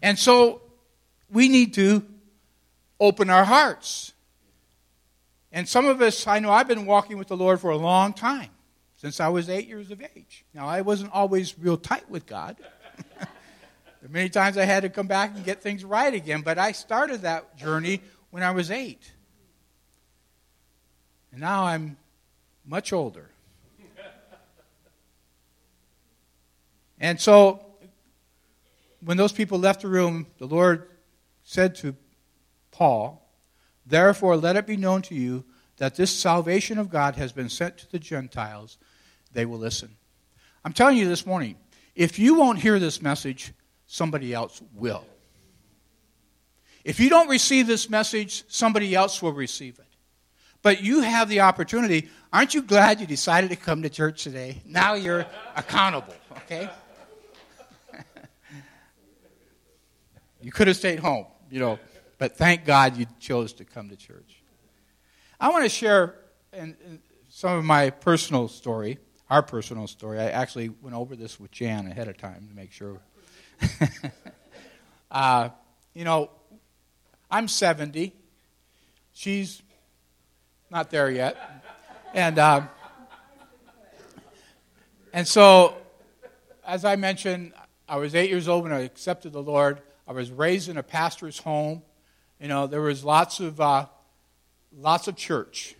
And 0.00 0.18
so 0.18 0.62
we 1.30 1.48
need 1.48 1.74
to 1.74 2.02
open 2.98 3.28
our 3.28 3.44
hearts. 3.44 4.14
And 5.52 5.68
some 5.68 5.86
of 5.86 6.00
us, 6.00 6.26
I 6.26 6.38
know 6.38 6.50
I've 6.50 6.66
been 6.66 6.86
walking 6.86 7.18
with 7.18 7.28
the 7.28 7.36
Lord 7.36 7.60
for 7.60 7.70
a 7.70 7.76
long 7.76 8.14
time, 8.14 8.48
since 8.96 9.20
I 9.20 9.28
was 9.28 9.50
eight 9.50 9.68
years 9.68 9.90
of 9.90 10.02
age. 10.16 10.46
Now, 10.54 10.66
I 10.66 10.80
wasn't 10.80 11.12
always 11.12 11.56
real 11.58 11.76
tight 11.76 12.08
with 12.08 12.24
God. 12.24 12.56
Many 14.08 14.30
times 14.30 14.56
I 14.56 14.64
had 14.64 14.84
to 14.84 14.88
come 14.88 15.06
back 15.06 15.34
and 15.36 15.44
get 15.44 15.62
things 15.62 15.84
right 15.84 16.12
again, 16.12 16.40
but 16.40 16.58
I 16.58 16.72
started 16.72 17.22
that 17.22 17.58
journey 17.58 18.00
when 18.30 18.42
I 18.42 18.52
was 18.52 18.70
eight. 18.70 19.12
And 21.30 21.42
now 21.42 21.66
I'm 21.66 21.98
much 22.64 22.94
older. 22.94 23.31
And 27.02 27.20
so, 27.20 27.60
when 29.00 29.16
those 29.16 29.32
people 29.32 29.58
left 29.58 29.82
the 29.82 29.88
room, 29.88 30.28
the 30.38 30.46
Lord 30.46 30.88
said 31.42 31.74
to 31.76 31.96
Paul, 32.70 33.28
Therefore, 33.84 34.36
let 34.36 34.54
it 34.54 34.68
be 34.68 34.76
known 34.76 35.02
to 35.02 35.14
you 35.14 35.44
that 35.78 35.96
this 35.96 36.16
salvation 36.16 36.78
of 36.78 36.88
God 36.88 37.16
has 37.16 37.32
been 37.32 37.48
sent 37.48 37.78
to 37.78 37.90
the 37.90 37.98
Gentiles. 37.98 38.78
They 39.32 39.44
will 39.44 39.58
listen. 39.58 39.96
I'm 40.64 40.72
telling 40.72 40.96
you 40.96 41.08
this 41.08 41.26
morning, 41.26 41.56
if 41.96 42.20
you 42.20 42.36
won't 42.36 42.60
hear 42.60 42.78
this 42.78 43.02
message, 43.02 43.52
somebody 43.88 44.32
else 44.32 44.62
will. 44.72 45.04
If 46.84 47.00
you 47.00 47.10
don't 47.10 47.28
receive 47.28 47.66
this 47.66 47.90
message, 47.90 48.44
somebody 48.46 48.94
else 48.94 49.20
will 49.20 49.32
receive 49.32 49.80
it. 49.80 49.86
But 50.62 50.82
you 50.82 51.00
have 51.00 51.28
the 51.28 51.40
opportunity. 51.40 52.08
Aren't 52.32 52.54
you 52.54 52.62
glad 52.62 53.00
you 53.00 53.06
decided 53.06 53.50
to 53.50 53.56
come 53.56 53.82
to 53.82 53.90
church 53.90 54.22
today? 54.22 54.62
Now 54.64 54.94
you're 54.94 55.26
accountable, 55.56 56.14
okay? 56.38 56.70
You 60.42 60.52
could 60.52 60.66
have 60.66 60.76
stayed 60.76 60.98
home, 60.98 61.26
you 61.50 61.60
know, 61.60 61.78
but 62.18 62.36
thank 62.36 62.64
God 62.64 62.96
you 62.96 63.06
chose 63.20 63.52
to 63.54 63.64
come 63.64 63.88
to 63.88 63.96
church. 63.96 64.42
I 65.40 65.48
want 65.48 65.64
to 65.64 65.68
share 65.68 66.16
some 67.28 67.58
of 67.58 67.64
my 67.64 67.90
personal 67.90 68.48
story, 68.48 68.98
our 69.30 69.42
personal 69.42 69.86
story. 69.86 70.20
I 70.20 70.30
actually 70.30 70.68
went 70.68 70.94
over 70.94 71.16
this 71.16 71.40
with 71.40 71.50
Jan 71.50 71.86
ahead 71.86 72.08
of 72.08 72.16
time 72.16 72.46
to 72.48 72.54
make 72.54 72.72
sure. 72.72 73.00
uh, 75.10 75.48
you 75.94 76.04
know, 76.04 76.30
I'm 77.30 77.48
70. 77.48 78.12
She's 79.12 79.62
not 80.70 80.90
there 80.90 81.10
yet. 81.10 81.36
And, 82.14 82.38
uh, 82.38 82.62
and 85.12 85.26
so, 85.26 85.76
as 86.66 86.84
I 86.84 86.96
mentioned, 86.96 87.52
I 87.88 87.96
was 87.96 88.14
eight 88.14 88.30
years 88.30 88.48
old 88.48 88.64
when 88.64 88.72
I 88.72 88.80
accepted 88.80 89.32
the 89.32 89.42
Lord. 89.42 89.80
I 90.06 90.12
was 90.12 90.30
raised 90.30 90.68
in 90.68 90.76
a 90.76 90.82
pastor's 90.82 91.38
home. 91.38 91.82
You 92.40 92.48
know, 92.48 92.66
there 92.66 92.80
was 92.80 93.04
lots 93.04 93.40
of, 93.40 93.60
uh, 93.60 93.86
lots 94.76 95.08
of 95.08 95.16
church. 95.16 95.76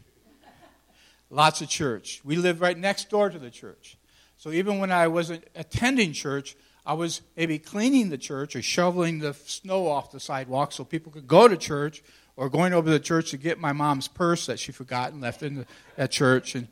Lots 1.31 1.61
of 1.63 1.69
church. 1.69 2.21
We 2.25 2.37
lived 2.37 2.61
right 2.61 2.77
next 2.77 3.09
door 3.09 3.31
to 3.31 3.39
the 3.39 3.51
church. 3.51 3.97
So 4.37 4.51
even 4.51 4.79
when 4.79 4.93
I 4.93 5.09
wasn't 5.09 5.45
attending 5.55 6.13
church, 6.13 6.57
I 6.85 6.95
was 6.95 7.23
maybe 7.37 7.59
cleaning 7.59 8.11
the 8.11 8.19
church 8.19 8.57
or 8.57 8.63
shoveling 8.63 9.21
the 9.21 9.35
snow 9.35 9.89
off 9.89 10.11
the 10.11 10.21
sidewalk 10.21 10.73
so 10.73 10.85
people 10.85 11.13
could 11.13 11.29
go 11.29 11.47
to 11.49 11.57
church 11.57 12.03
or 12.37 12.51
going 12.51 12.73
over 12.73 12.87
to 12.87 12.93
the 12.93 13.01
church 13.01 13.31
to 13.31 13.37
get 13.37 13.59
my 13.59 13.73
mom's 13.73 14.09
purse 14.09 14.47
that 14.47 14.59
she 14.59 14.73
forgot 14.73 15.13
and 15.13 15.21
left 15.21 15.43
in 15.43 15.57
the, 15.57 15.67
at 15.97 16.11
church. 16.11 16.55
And, 16.55 16.69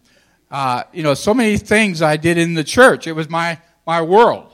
uh, 0.50 0.84
you 0.92 1.02
know, 1.02 1.14
so 1.14 1.32
many 1.32 1.56
things 1.58 2.02
I 2.02 2.16
did 2.16 2.38
in 2.38 2.54
the 2.54 2.64
church. 2.64 3.06
It 3.06 3.12
was 3.12 3.28
my, 3.28 3.58
my 3.86 4.02
world. 4.02 4.49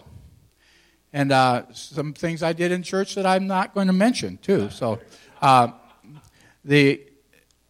And 1.16 1.32
uh, 1.32 1.62
some 1.72 2.12
things 2.12 2.42
I 2.42 2.52
did 2.52 2.72
in 2.72 2.82
church 2.82 3.14
that 3.14 3.24
I'm 3.24 3.46
not 3.46 3.72
going 3.72 3.86
to 3.86 3.94
mention, 3.94 4.36
too. 4.36 4.68
So, 4.68 5.00
uh, 5.40 5.68
the, 6.62 7.00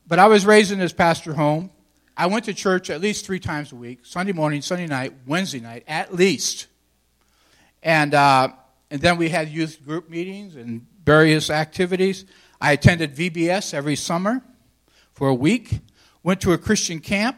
but 0.04 0.18
I 0.18 0.26
was 0.26 0.44
raised 0.44 0.72
in 0.72 0.80
this 0.80 0.92
pastor 0.92 1.32
home. 1.32 1.70
I 2.16 2.26
went 2.26 2.46
to 2.46 2.54
church 2.54 2.90
at 2.90 3.00
least 3.00 3.24
three 3.24 3.38
times 3.38 3.70
a 3.70 3.76
week 3.76 4.00
Sunday 4.02 4.32
morning, 4.32 4.62
Sunday 4.62 4.88
night, 4.88 5.12
Wednesday 5.28 5.60
night, 5.60 5.84
at 5.86 6.12
least. 6.12 6.66
And, 7.84 8.14
uh, 8.14 8.48
and 8.90 9.00
then 9.00 9.16
we 9.16 9.28
had 9.28 9.48
youth 9.48 9.80
group 9.84 10.10
meetings 10.10 10.56
and 10.56 10.84
various 11.04 11.48
activities. 11.48 12.24
I 12.60 12.72
attended 12.72 13.14
VBS 13.14 13.72
every 13.72 13.94
summer 13.94 14.42
for 15.12 15.28
a 15.28 15.34
week, 15.34 15.82
went 16.24 16.40
to 16.40 16.52
a 16.52 16.58
Christian 16.58 16.98
camp 16.98 17.36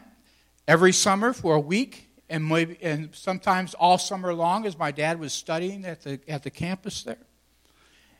every 0.67 0.91
summer 0.91 1.33
for 1.33 1.53
a 1.53 1.59
week, 1.59 2.08
and, 2.29 2.47
maybe, 2.47 2.77
and 2.81 3.09
sometimes 3.13 3.73
all 3.73 3.97
summer 3.97 4.33
long 4.33 4.65
as 4.65 4.77
my 4.77 4.91
dad 4.91 5.19
was 5.19 5.33
studying 5.33 5.85
at 5.85 6.01
the, 6.03 6.19
at 6.27 6.43
the 6.43 6.49
campus 6.49 7.03
there. 7.03 7.17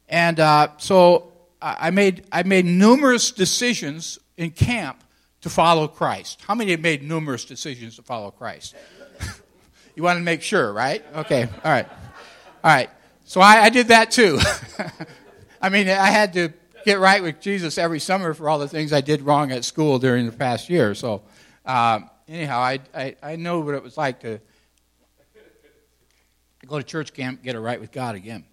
And 0.08 0.39
uh, 0.39 0.70
so 0.78 1.34
I 1.62 1.92
made, 1.92 2.25
I 2.32 2.44
made 2.44 2.66
numerous 2.66 3.32
decisions 3.32 4.18
in 4.38 4.51
camp 4.51 5.04
to 5.42 5.50
follow 5.50 5.88
Christ. 5.88 6.42
How 6.48 6.56
many 6.56 6.72
have 6.72 6.80
made 6.80 7.04
numerous 7.04 7.46
decisions 7.46 7.98
to 7.98 8.01
follow 8.01 8.32
Christ? 8.32 8.75
you 9.96 10.04
want 10.04 10.18
to 10.18 10.24
make 10.24 10.42
sure, 10.42 10.74
right? 10.74 11.04
Okay, 11.16 11.44
all 11.44 11.72
right. 11.72 11.88
All 12.63 12.72
right. 12.72 12.89
So 13.25 13.42
I, 13.42 13.63
I 13.63 13.70
did 13.70 13.89
that 13.89 14.12
too. 14.12 14.39
I 15.62 15.70
mean, 15.70 15.88
I 15.88 16.08
had 16.08 16.34
to 16.34 16.54
get 16.86 17.00
right 17.00 17.22
with 17.22 17.39
Jesus 17.39 17.78
every 17.78 18.00
summer 18.00 18.34
for 18.34 18.50
all 18.50 18.58
the 18.58 18.68
things 18.68 18.92
I 18.92 19.01
did 19.01 19.22
wrong 19.22 19.51
at 19.51 19.63
school 19.63 20.00
during 20.00 20.25
the 20.25 20.32
past 20.32 20.70
year. 20.70 20.96
So, 20.96 21.22
uh, 21.66 22.00
anyhow, 22.29 22.59
I, 22.59 22.79
I, 22.93 23.15
I 23.21 23.36
know 23.36 23.59
what 23.59 23.75
it 23.75 23.83
was 23.83 23.98
like 23.98 24.21
to 24.21 24.39
go 26.67 26.77
to 26.77 26.83
church 26.83 27.13
camp, 27.13 27.43
get 27.43 27.55
it 27.55 27.59
right 27.59 27.79
with 27.79 27.91
God 27.91 28.15
again. 28.15 28.45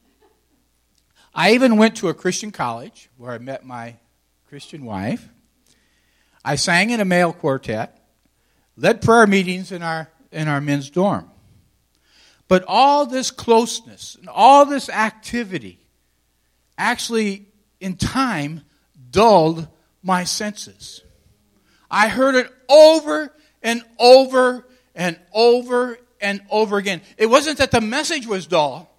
I 1.35 1.53
even 1.53 1.77
went 1.77 1.97
to 1.99 2.09
a 2.09 2.15
Christian 2.15 2.51
college 2.51 3.11
where 3.19 3.33
I 3.33 3.39
met 3.39 3.65
my 3.65 3.97
Christian 4.49 4.85
wife. 4.85 5.29
I 6.45 6.57
sang 6.57 6.91
in 6.91 7.01
a 7.01 7.05
male 7.05 7.33
quartet, 7.33 8.03
led 8.77 9.03
prayer 9.03 9.27
meetings 9.27 9.71
in 9.71 9.83
our, 9.83 10.09
in 10.33 10.49
our 10.49 10.61
men's 10.61 10.89
dorm. 10.89 11.31
But 12.49 12.65
all 12.67 13.05
this 13.05 13.31
closeness 13.31 14.15
and 14.15 14.29
all 14.29 14.65
this 14.65 14.89
activity 14.89 15.81
actually 16.79 17.47
in 17.81 17.97
time 17.97 18.63
dulled 19.11 19.69
my 20.03 20.25
senses. 20.25 21.03
I 21.91 22.09
heard 22.09 22.35
it 22.35 22.51
over 22.69 23.33
and 23.63 23.83
over 23.99 24.67
and 24.95 25.19
over 25.33 25.99
and 26.21 26.41
over 26.51 26.79
again. 26.79 27.03
It 27.17 27.27
wasn't 27.27 27.59
that 27.59 27.71
the 27.71 27.81
message 27.81 28.27
was 28.27 28.47
dull, 28.47 28.91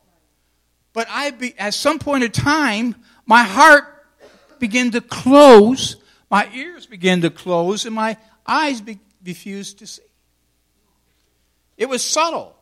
but 0.94 1.08
I 1.10 1.32
be, 1.32 1.58
at 1.58 1.74
some 1.74 2.00
point 2.00 2.24
in 2.24 2.32
time, 2.32 2.96
my 3.26 3.44
heart 3.44 3.86
began 4.60 4.92
to 4.92 5.02
close, 5.02 5.98
my 6.30 6.50
ears 6.54 6.86
began 6.86 7.22
to 7.22 7.30
close, 7.30 7.86
and 7.86 7.96
my 7.96 8.18
eyes 8.46 8.82
be, 8.82 9.00
refused 9.26 9.80
to 9.80 9.88
see. 9.88 10.02
It 11.78 11.88
was 11.88 12.04
subtle. 12.04 12.56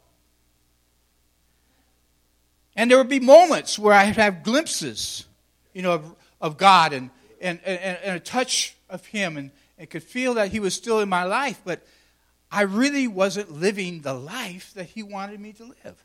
And 2.75 2.91
there 2.91 2.97
would 2.97 3.09
be 3.09 3.21
moments 3.21 3.79
where 3.79 3.93
I'd 3.93 4.17
have 4.17 4.43
glimpses 4.43 5.25
you 5.73 5.81
know, 5.81 5.93
of, 5.93 6.15
of 6.41 6.57
God 6.57 6.93
and, 6.93 7.09
and, 7.39 7.59
and, 7.63 7.97
and 8.03 8.17
a 8.17 8.19
touch 8.19 8.75
of 8.89 9.05
Him 9.05 9.37
and, 9.37 9.51
and 9.77 9.89
could 9.89 10.03
feel 10.03 10.35
that 10.35 10.51
He 10.51 10.59
was 10.59 10.73
still 10.73 10.99
in 10.99 11.09
my 11.09 11.23
life, 11.23 11.61
but 11.65 11.85
I 12.51 12.61
really 12.61 13.07
wasn't 13.07 13.51
living 13.51 14.01
the 14.01 14.13
life 14.13 14.73
that 14.75 14.85
He 14.87 15.03
wanted 15.03 15.39
me 15.39 15.53
to 15.53 15.63
live. 15.65 16.03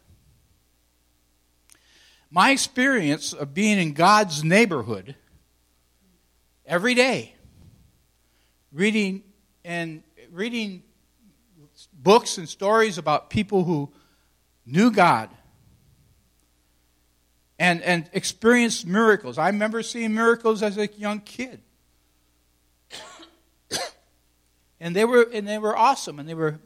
My 2.31 2.50
experience 2.50 3.33
of 3.33 3.55
being 3.55 3.79
in 3.79 3.93
God's 3.93 4.45
neighborhood 4.45 5.17
every 6.65 6.95
day, 6.95 7.35
reading 8.73 9.23
and 9.65 10.03
reading 10.31 10.83
books 11.93 12.39
and 12.39 12.49
stories 12.49 12.99
about 12.99 13.31
people 13.31 13.65
who 13.65 13.91
knew 14.65 14.91
God 14.91 15.29
and, 17.59 17.83
and 17.83 18.09
experienced 18.12 18.87
miracles. 18.87 19.37
I 19.37 19.49
remember 19.49 19.83
seeing 19.83 20.15
miracles 20.15 20.62
as 20.62 20.79
a 20.79 20.87
young 20.87 21.21
kid. 21.21 21.61
And 24.81 24.97
they 24.97 25.05
were, 25.05 25.29
and 25.33 25.47
they 25.47 25.59
were 25.59 25.77
awesome, 25.77 26.19
and 26.19 26.29
they 26.29 26.35
were 26.35 26.59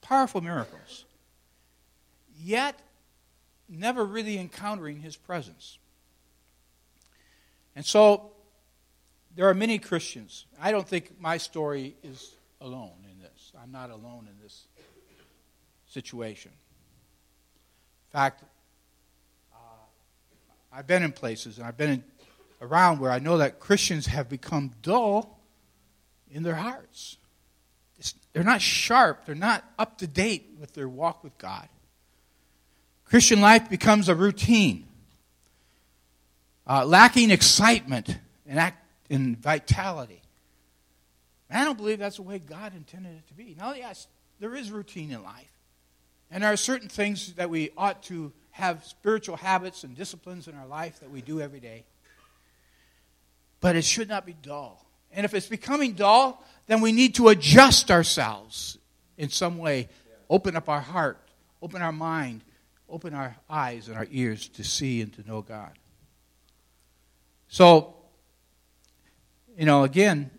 powerful 0.00 0.40
miracles. 0.40 1.04
Yet, 2.42 2.78
never 3.68 4.04
really 4.04 4.38
encountering 4.38 5.00
his 5.00 5.16
presence. 5.16 5.78
And 7.76 7.86
so, 7.86 8.32
there 9.36 9.48
are 9.48 9.54
many 9.54 9.78
Christians. 9.78 10.46
I 10.60 10.72
don't 10.72 10.86
think 10.86 11.20
my 11.20 11.36
story 11.36 11.94
is 12.02 12.34
alone 12.60 12.92
in 13.10 13.20
this. 13.22 13.52
I'm 13.62 13.70
not 13.70 13.90
alone 13.90 14.26
in 14.28 14.42
this 14.42 14.66
situation. 15.86 16.50
In 16.50 18.12
fact, 18.12 18.42
uh, 19.54 19.56
I've 20.72 20.86
been 20.86 21.02
in 21.02 21.12
places 21.12 21.58
and 21.58 21.66
I've 21.66 21.76
been 21.76 21.90
in, 21.90 22.04
around 22.60 22.98
where 22.98 23.12
I 23.12 23.20
know 23.20 23.38
that 23.38 23.60
Christians 23.60 24.06
have 24.06 24.28
become 24.28 24.72
dull 24.82 25.38
in 26.30 26.42
their 26.42 26.56
hearts. 26.56 27.18
They're 28.32 28.44
not 28.44 28.62
sharp, 28.62 29.26
they're 29.26 29.34
not 29.34 29.64
up 29.78 29.98
to 29.98 30.06
date 30.06 30.50
with 30.58 30.74
their 30.74 30.88
walk 30.88 31.24
with 31.24 31.36
God. 31.38 31.68
Christian 33.04 33.40
life 33.40 33.68
becomes 33.68 34.08
a 34.08 34.14
routine, 34.14 34.86
uh, 36.66 36.84
lacking 36.84 37.30
excitement 37.30 38.18
and, 38.46 38.58
act, 38.58 38.84
and 39.10 39.36
vitality. 39.36 40.22
And 41.48 41.58
I 41.58 41.64
don't 41.64 41.76
believe 41.76 41.98
that's 41.98 42.16
the 42.16 42.22
way 42.22 42.38
God 42.38 42.72
intended 42.76 43.16
it 43.16 43.26
to 43.26 43.34
be. 43.34 43.56
Now, 43.58 43.74
yes, 43.74 44.06
there 44.38 44.54
is 44.54 44.70
routine 44.70 45.10
in 45.10 45.24
life. 45.24 45.50
And 46.30 46.44
there 46.44 46.52
are 46.52 46.56
certain 46.56 46.88
things 46.88 47.32
that 47.34 47.50
we 47.50 47.70
ought 47.76 48.04
to 48.04 48.32
have 48.52 48.84
spiritual 48.84 49.36
habits 49.36 49.82
and 49.82 49.96
disciplines 49.96 50.46
in 50.46 50.54
our 50.54 50.66
life 50.66 51.00
that 51.00 51.10
we 51.10 51.20
do 51.20 51.40
every 51.40 51.58
day. 51.58 51.84
But 53.60 53.74
it 53.74 53.84
should 53.84 54.08
not 54.08 54.24
be 54.24 54.34
dull. 54.34 54.86
And 55.12 55.24
if 55.24 55.34
it's 55.34 55.48
becoming 55.48 55.92
dull, 55.92 56.44
then 56.66 56.80
we 56.80 56.92
need 56.92 57.16
to 57.16 57.28
adjust 57.28 57.90
ourselves 57.90 58.78
in 59.18 59.28
some 59.28 59.58
way. 59.58 59.88
Open 60.28 60.54
up 60.54 60.68
our 60.68 60.80
heart, 60.80 61.18
open 61.60 61.82
our 61.82 61.92
mind, 61.92 62.42
open 62.88 63.14
our 63.14 63.36
eyes 63.48 63.88
and 63.88 63.96
our 63.96 64.06
ears 64.10 64.48
to 64.48 64.64
see 64.64 65.00
and 65.00 65.12
to 65.14 65.26
know 65.26 65.42
God. 65.42 65.72
So, 67.48 67.96
you 69.58 69.66
know, 69.66 69.82
again, 69.82 70.30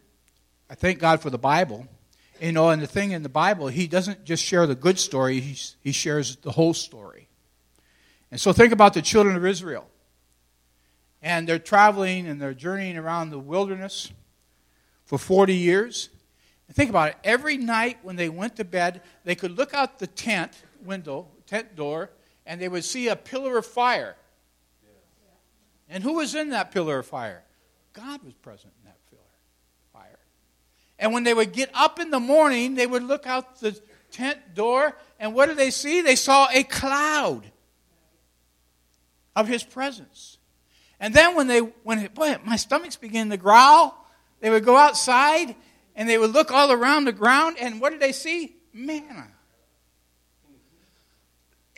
I 0.69 0.75
thank 0.75 0.99
God 0.99 1.21
for 1.21 1.29
the 1.29 1.37
Bible. 1.37 1.85
You 2.39 2.53
know, 2.53 2.69
and 2.69 2.81
the 2.81 2.87
thing 2.87 3.11
in 3.11 3.21
the 3.21 3.29
Bible, 3.29 3.67
He 3.67 3.87
doesn't 3.87 4.23
just 4.23 4.43
share 4.43 4.65
the 4.65 4.75
good 4.75 4.97
story, 4.97 5.41
He, 5.41 5.57
he 5.81 5.91
shares 5.91 6.37
the 6.37 6.51
whole 6.51 6.73
story. 6.73 7.27
And 8.31 8.39
so 8.39 8.53
think 8.53 8.71
about 8.71 8.93
the 8.93 9.01
children 9.01 9.35
of 9.35 9.45
Israel. 9.45 9.87
And 11.21 11.47
they're 11.47 11.59
traveling 11.59 12.25
and 12.25 12.41
they're 12.41 12.53
journeying 12.53 12.97
around 12.97 13.29
the 13.29 13.37
wilderness 13.37 14.11
for 15.11 15.17
40 15.17 15.53
years. 15.53 16.07
And 16.67 16.75
think 16.75 16.89
about 16.89 17.09
it. 17.09 17.17
Every 17.25 17.57
night 17.57 17.97
when 18.01 18.15
they 18.15 18.29
went 18.29 18.55
to 18.55 18.63
bed, 18.63 19.01
they 19.25 19.35
could 19.35 19.57
look 19.57 19.73
out 19.73 19.99
the 19.99 20.07
tent 20.07 20.53
window, 20.85 21.27
tent 21.45 21.75
door, 21.75 22.11
and 22.45 22.61
they 22.61 22.69
would 22.69 22.85
see 22.85 23.09
a 23.09 23.17
pillar 23.17 23.57
of 23.57 23.65
fire. 23.65 24.15
And 25.89 26.01
who 26.01 26.13
was 26.13 26.33
in 26.33 26.51
that 26.51 26.71
pillar 26.71 26.99
of 26.99 27.07
fire? 27.07 27.43
God 27.91 28.23
was 28.23 28.33
present 28.35 28.71
in 28.79 28.85
that 28.85 28.99
pillar 29.09 29.21
of 29.21 30.01
fire. 30.01 30.19
And 30.97 31.11
when 31.11 31.25
they 31.25 31.33
would 31.33 31.51
get 31.51 31.71
up 31.73 31.99
in 31.99 32.09
the 32.09 32.21
morning, 32.21 32.75
they 32.75 32.87
would 32.87 33.03
look 33.03 33.27
out 33.27 33.59
the 33.59 33.77
tent 34.11 34.55
door, 34.55 34.95
and 35.19 35.35
what 35.35 35.47
did 35.47 35.57
they 35.57 35.71
see? 35.71 36.01
They 36.01 36.15
saw 36.15 36.47
a 36.53 36.63
cloud 36.63 37.51
of 39.35 39.49
his 39.49 39.61
presence. 39.61 40.37
And 41.01 41.13
then 41.13 41.35
when 41.35 41.47
they 41.47 41.59
when 41.59 41.99
it, 41.99 42.13
boy, 42.13 42.37
my 42.45 42.55
stomach's 42.55 42.95
beginning 42.95 43.31
to 43.31 43.37
growl, 43.37 43.97
they 44.41 44.49
would 44.49 44.65
go 44.65 44.75
outside 44.75 45.55
and 45.95 46.09
they 46.09 46.17
would 46.17 46.31
look 46.31 46.51
all 46.51 46.71
around 46.71 47.05
the 47.05 47.13
ground, 47.13 47.57
and 47.59 47.79
what 47.79 47.91
did 47.91 48.01
they 48.01 48.11
see? 48.11 48.55
Manna. 48.73 49.27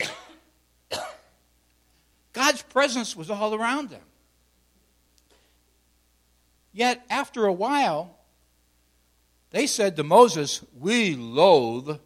God's 2.32 2.62
presence 2.62 3.14
was 3.14 3.30
all 3.30 3.54
around 3.54 3.90
them. 3.90 4.00
Yet, 6.72 7.04
after 7.08 7.46
a 7.46 7.52
while, 7.52 8.18
they 9.50 9.66
said 9.66 9.96
to 9.96 10.02
Moses, 10.02 10.64
We 10.78 11.14
loathe 11.14 11.98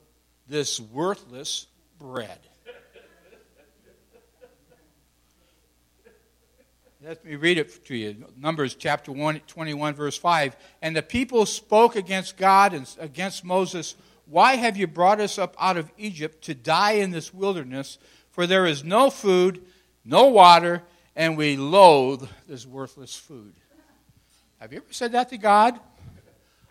this 0.47 0.79
worthless 0.81 1.67
bread. 1.99 2.48
Let 7.09 7.25
me 7.25 7.37
read 7.37 7.57
it 7.57 7.87
to 7.87 7.97
you. 7.97 8.27
Numbers 8.37 8.75
chapter 8.75 9.11
1, 9.11 9.41
21, 9.47 9.95
verse 9.95 10.19
5. 10.19 10.55
And 10.83 10.95
the 10.95 11.01
people 11.01 11.47
spoke 11.47 11.97
against 11.97 12.37
God 12.37 12.75
and 12.75 12.87
against 12.99 13.47
Moses. 13.47 13.95
Why 14.27 14.57
have 14.57 14.77
you 14.77 14.87
brought 14.87 15.19
us 15.19 15.39
up 15.39 15.57
out 15.59 15.79
of 15.79 15.91
Egypt 15.97 16.45
to 16.45 16.55
die 16.55 16.93
in 16.93 17.11
this 17.11 17.33
wilderness? 17.33 17.97
For 18.31 18.47
there 18.47 18.67
is 18.67 18.85
no 18.85 19.09
food, 19.09 19.63
no 20.05 20.27
water, 20.27 20.83
and 21.17 21.39
we 21.39 21.57
loathe 21.57 22.29
this 22.47 22.67
worthless 22.67 23.17
food. 23.17 23.55
Have 24.59 24.75
you 24.75 24.81
ever 24.81 24.93
said 24.93 25.13
that 25.13 25.31
to 25.31 25.39
God? 25.39 25.81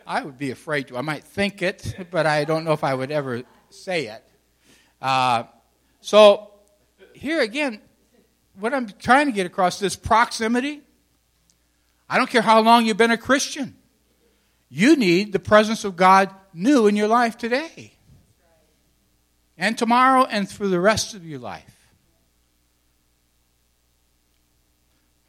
I 0.06 0.21
would 0.21 0.38
be 0.38 0.52
afraid 0.52 0.89
to. 0.89 0.97
I 0.97 1.02
might 1.02 1.23
think 1.23 1.63
it, 1.63 1.95
but 2.12 2.28
I 2.28 2.45
don't 2.45 2.63
know 2.63 2.73
if 2.73 2.84
I 2.84 2.93
would 2.93 3.10
ever 3.10 3.41
say 3.71 4.06
it. 4.06 4.23
Uh, 5.02 5.45
so, 6.00 6.52
here 7.15 7.41
again, 7.41 7.82
what 8.60 8.74
I'm 8.74 8.89
trying 9.00 9.28
to 9.28 9.32
get 9.32 9.46
across 9.46 9.82
is 9.82 9.96
proximity. 9.96 10.82
I 12.10 12.17
don't 12.17 12.30
care 12.30 12.41
how 12.41 12.62
long 12.62 12.86
you've 12.86 12.98
been 12.98 13.12
a 13.12 13.17
Christian. 13.17 13.76
You 14.70 14.96
need 14.96 15.32
the 15.32 15.39
presence 15.39 15.84
of 15.86 15.96
God 15.96 16.34
new 16.54 16.88
in 16.88 16.96
your 16.96 17.08
life 17.08 17.38
today. 17.38 17.93
And 19.58 19.78
tomorrow 19.78 20.26
and 20.26 20.48
through 20.48 20.70
the 20.70 20.80
rest 20.80 21.13
of 21.13 21.26
your 21.26 21.39
life. 21.39 21.74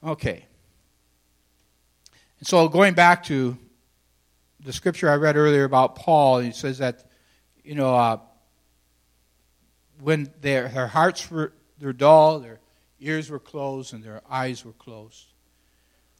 Okay. 0.04 0.44
And 2.38 2.46
so 2.46 2.68
going 2.68 2.94
back 2.94 3.24
to 3.24 3.56
the 4.60 4.72
scripture 4.72 5.10
I 5.10 5.16
read 5.16 5.36
earlier 5.36 5.64
about 5.64 5.96
Paul, 5.96 6.40
he 6.40 6.52
says 6.52 6.78
that, 6.78 7.04
you 7.64 7.74
know, 7.74 7.94
uh, 7.94 8.18
when 10.00 10.30
their, 10.40 10.68
their 10.68 10.86
hearts 10.86 11.30
were 11.30 11.52
they're 11.78 11.92
dull, 11.92 12.40
ears 13.00 13.30
were 13.30 13.38
closed, 13.38 13.94
and 13.94 14.02
their 14.02 14.22
eyes 14.28 14.64
were 14.64 14.72
closed. 14.72 15.26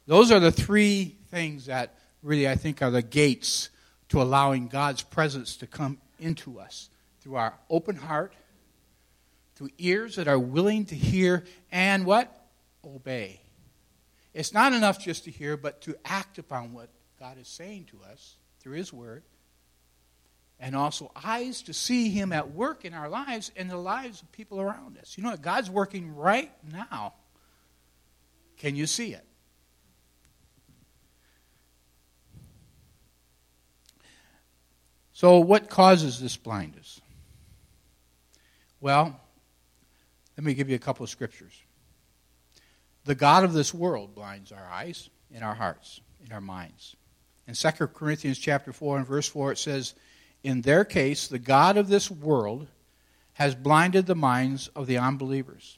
Those 0.07 0.31
are 0.31 0.39
the 0.39 0.51
three 0.51 1.15
things 1.29 1.67
that 1.67 1.95
really 2.23 2.47
I 2.47 2.55
think 2.55 2.81
are 2.81 2.91
the 2.91 3.01
gates 3.01 3.69
to 4.09 4.21
allowing 4.21 4.67
God's 4.67 5.03
presence 5.03 5.55
to 5.57 5.67
come 5.67 5.99
into 6.19 6.59
us 6.59 6.89
through 7.21 7.35
our 7.35 7.53
open 7.69 7.95
heart, 7.95 8.33
through 9.55 9.69
ears 9.77 10.15
that 10.15 10.27
are 10.27 10.39
willing 10.39 10.85
to 10.85 10.95
hear 10.95 11.43
and 11.71 12.05
what? 12.05 12.35
Obey. 12.83 13.41
It's 14.33 14.53
not 14.53 14.73
enough 14.73 14.99
just 14.99 15.25
to 15.25 15.31
hear, 15.31 15.57
but 15.57 15.81
to 15.81 15.95
act 16.05 16.37
upon 16.37 16.73
what 16.73 16.89
God 17.19 17.37
is 17.37 17.47
saying 17.47 17.85
to 17.91 17.99
us 18.11 18.35
through 18.61 18.77
His 18.77 18.93
Word. 18.93 19.23
And 20.59 20.75
also 20.75 21.11
eyes 21.15 21.61
to 21.63 21.73
see 21.73 22.09
Him 22.09 22.33
at 22.33 22.51
work 22.51 22.83
in 22.83 22.93
our 22.93 23.07
lives 23.07 23.51
and 23.55 23.69
the 23.69 23.77
lives 23.77 24.21
of 24.21 24.31
people 24.31 24.59
around 24.59 24.97
us. 24.97 25.17
You 25.17 25.23
know, 25.23 25.31
what? 25.31 25.41
God's 25.41 25.69
working 25.69 26.15
right 26.15 26.51
now. 26.69 27.13
Can 28.57 28.75
you 28.75 28.85
see 28.85 29.13
it? 29.13 29.25
So, 35.13 35.39
what 35.39 35.69
causes 35.69 36.19
this 36.19 36.37
blindness? 36.37 37.01
Well, 38.81 39.19
let 40.37 40.45
me 40.45 40.53
give 40.53 40.69
you 40.69 40.75
a 40.75 40.79
couple 40.79 41.03
of 41.03 41.09
scriptures. 41.09 41.53
The 43.03 43.15
God 43.15 43.43
of 43.43 43.51
this 43.51 43.73
world 43.73 44.15
blinds 44.15 44.53
our 44.53 44.65
eyes 44.71 45.09
in 45.29 45.43
our 45.43 45.55
hearts, 45.55 45.99
in 46.25 46.31
our 46.31 46.39
minds. 46.39 46.95
In 47.47 47.53
2 47.53 47.87
Corinthians 47.87 48.37
chapter 48.37 48.71
4 48.71 48.97
and 48.97 49.07
verse 49.07 49.27
4 49.27 49.51
it 49.53 49.57
says, 49.57 49.93
"In 50.43 50.61
their 50.61 50.85
case 50.85 51.27
the 51.27 51.39
God 51.39 51.77
of 51.77 51.87
this 51.87 52.09
world 52.09 52.67
has 53.33 53.55
blinded 53.55 54.05
the 54.05 54.15
minds 54.15 54.67
of 54.69 54.87
the 54.87 54.97
unbelievers 54.97 55.77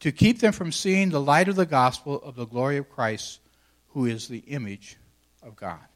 to 0.00 0.10
keep 0.12 0.40
them 0.40 0.52
from 0.52 0.72
seeing 0.72 1.10
the 1.10 1.20
light 1.20 1.48
of 1.48 1.56
the 1.56 1.66
gospel 1.66 2.20
of 2.22 2.34
the 2.34 2.46
glory 2.46 2.76
of 2.76 2.90
Christ, 2.90 3.40
who 3.88 4.06
is 4.06 4.28
the 4.28 4.38
image 4.38 4.96
of 5.42 5.56
God." 5.56 5.86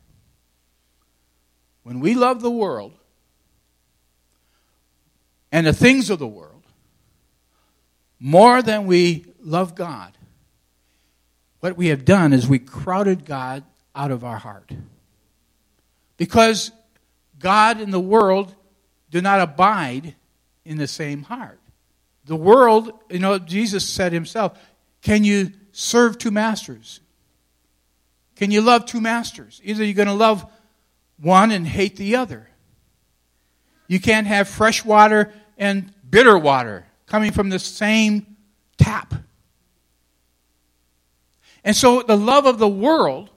When 1.83 2.01
we 2.01 2.15
love 2.15 2.41
the 2.41 2.51
world 2.51 2.99
and 5.53 5.67
the 5.67 5.73
things 5.73 6.11
of 6.11 6.19
the 6.19 6.27
world 6.27 6.65
more 8.19 8.63
than 8.63 8.87
we 8.87 9.33
love 9.41 9.75
God, 9.75 10.17
what 11.61 11.77
we 11.77 11.89
have 11.89 12.05
done 12.05 12.33
is 12.33 12.49
we 12.49 12.59
crowded 12.59 13.25
God 13.25 13.65
out 13.95 14.11
of 14.11 14.25
our 14.25 14.39
heart. 14.39 14.73
Because 16.17 16.73
God 17.39 17.81
and 17.81 17.93
the 17.93 18.01
world 18.01 18.55
do 19.11 19.21
not 19.21 19.41
abide 19.41 20.15
in 20.65 20.79
the 20.79 20.89
same 20.89 21.23
heart. 21.23 21.61
The 22.25 22.37
world, 22.37 22.93
you 23.09 23.19
know, 23.19 23.39
Jesus 23.39 23.89
said 23.89 24.13
himself, 24.13 24.59
can 25.03 25.23
you 25.23 25.53
serve 25.73 26.19
two 26.19 26.31
masters? 26.31 27.01
Can 28.35 28.51
you 28.51 28.61
love 28.61 28.85
two 28.85 29.01
masters? 29.01 29.61
Either 29.65 29.85
you're 29.85 29.95
going 29.95 30.09
to 30.09 30.15
love 30.15 30.45
one 31.19 31.51
and 31.51 31.67
hate 31.67 31.97
the 31.97 32.17
other. 32.17 32.49
You 33.87 34.01
can't 34.01 34.27
have 34.27 34.49
fresh 34.49 34.85
water 34.85 35.33
and 35.57 35.93
bitter 36.09 36.37
water 36.37 36.87
coming 37.07 37.33
from 37.33 37.49
the 37.49 37.59
same 37.59 38.37
tap. 38.77 39.15
And 41.65 41.75
so 41.75 42.03
the 42.03 42.17
love 42.17 42.47
of 42.47 42.59
the 42.59 42.69
world 42.69 43.31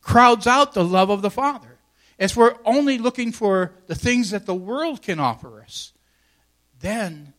crowds 0.00 0.46
out 0.46 0.74
the 0.74 0.84
love 0.84 1.10
of 1.10 1.22
the 1.22 1.30
Father. 1.30 1.73
As 2.18 2.36
we're 2.36 2.56
only 2.64 2.98
looking 2.98 3.32
for 3.32 3.72
the 3.86 3.94
things 3.94 4.30
that 4.30 4.46
the 4.46 4.54
world 4.54 5.02
can 5.02 5.18
offer 5.18 5.60
us, 5.60 5.92
then 6.80 7.32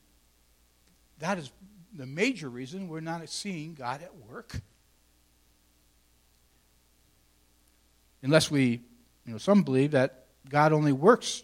that 1.19 1.37
is 1.37 1.51
the 1.93 2.05
major 2.05 2.49
reason 2.49 2.87
we're 2.87 2.99
not 2.99 3.27
seeing 3.29 3.73
God 3.73 4.01
at 4.01 4.13
work. 4.29 4.59
Unless 8.21 8.51
we, 8.51 8.81
you 9.25 9.31
know, 9.31 9.37
some 9.37 9.63
believe 9.63 9.91
that 9.91 10.25
God 10.49 10.73
only 10.73 10.91
works 10.91 11.43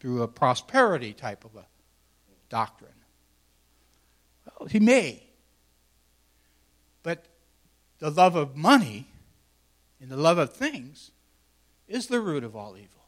through 0.00 0.22
a 0.22 0.28
prosperity 0.28 1.12
type 1.12 1.44
of 1.44 1.54
a 1.56 1.64
doctrine. 2.48 2.90
Well, 4.58 4.68
he 4.68 4.80
may. 4.80 5.22
But 7.02 7.24
the 7.98 8.10
love 8.10 8.36
of 8.36 8.56
money 8.56 9.06
and 10.00 10.10
the 10.10 10.16
love 10.16 10.38
of 10.38 10.52
things 10.52 11.10
is 11.90 12.06
the 12.06 12.20
root 12.20 12.44
of 12.44 12.56
all 12.56 12.76
evil. 12.76 13.02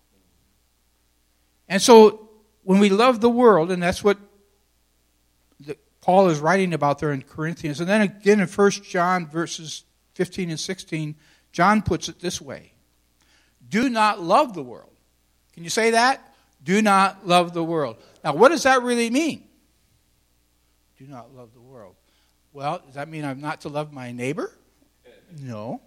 And 1.69 1.81
so 1.81 2.29
when 2.65 2.81
we 2.81 2.91
love 2.91 3.21
the 3.21 3.31
world, 3.31 3.71
and 3.71 3.83
that's 3.83 4.05
what 4.05 4.19
the, 5.61 5.79
Paul 6.03 6.29
is 6.29 6.41
writing 6.41 6.75
about 6.75 6.99
there 6.99 7.13
in 7.13 7.23
Corinthians, 7.23 7.81
and 7.81 7.89
then 7.89 8.03
again 8.03 8.41
in 8.41 8.49
1 8.49 8.71
John 8.71 9.27
verses 9.27 9.85
15 10.15 10.51
and 10.51 10.61
16, 10.61 11.15
John 11.53 11.81
puts 11.81 12.09
it 12.09 12.21
this 12.21 12.41
way 12.41 12.73
Do 13.67 13.89
not 13.89 14.21
love 14.21 14.53
the 14.53 14.63
world. 14.63 14.91
Can 15.55 15.65
you 15.65 15.71
say 15.71 15.93
that? 15.93 16.35
Do 16.63 16.83
not 16.83 17.27
love 17.27 17.55
the 17.55 17.65
world. 17.65 17.97
Now, 18.23 18.35
what 18.35 18.51
does 18.51 18.65
that 18.65 18.83
really 18.83 19.11
mean? 19.11 19.45
Do 20.99 21.07
not 21.07 21.35
love 21.35 21.53
the 21.53 21.61
world. 21.61 21.97
Well, 22.53 22.81
does 22.85 22.95
that 22.95 23.09
mean 23.09 23.25
I'm 23.25 23.41
not 23.41 23.63
to 23.63 23.69
love 23.69 23.93
my 23.93 24.13
neighbor? 24.13 24.53
No 25.41 25.81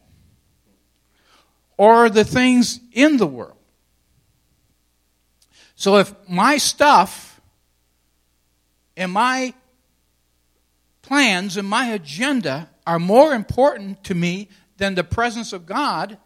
or 1.77 2.09
the 2.09 2.23
things 2.23 2.79
in 2.91 3.17
the 3.17 3.27
world. 3.27 3.57
So 5.75 5.97
if 5.97 6.13
my 6.27 6.57
stuff 6.57 7.41
and 8.95 9.11
my 9.11 9.53
plans 11.01 11.57
and 11.57 11.67
my 11.67 11.87
agenda 11.87 12.69
are 12.87 12.99
more 12.99 13.33
important 13.33 14.03
to 14.05 14.15
me 14.15 14.49
than 14.77 14.95
the 14.95 15.03
presence 15.03 15.53
of 15.53 15.65
God, 15.65 16.17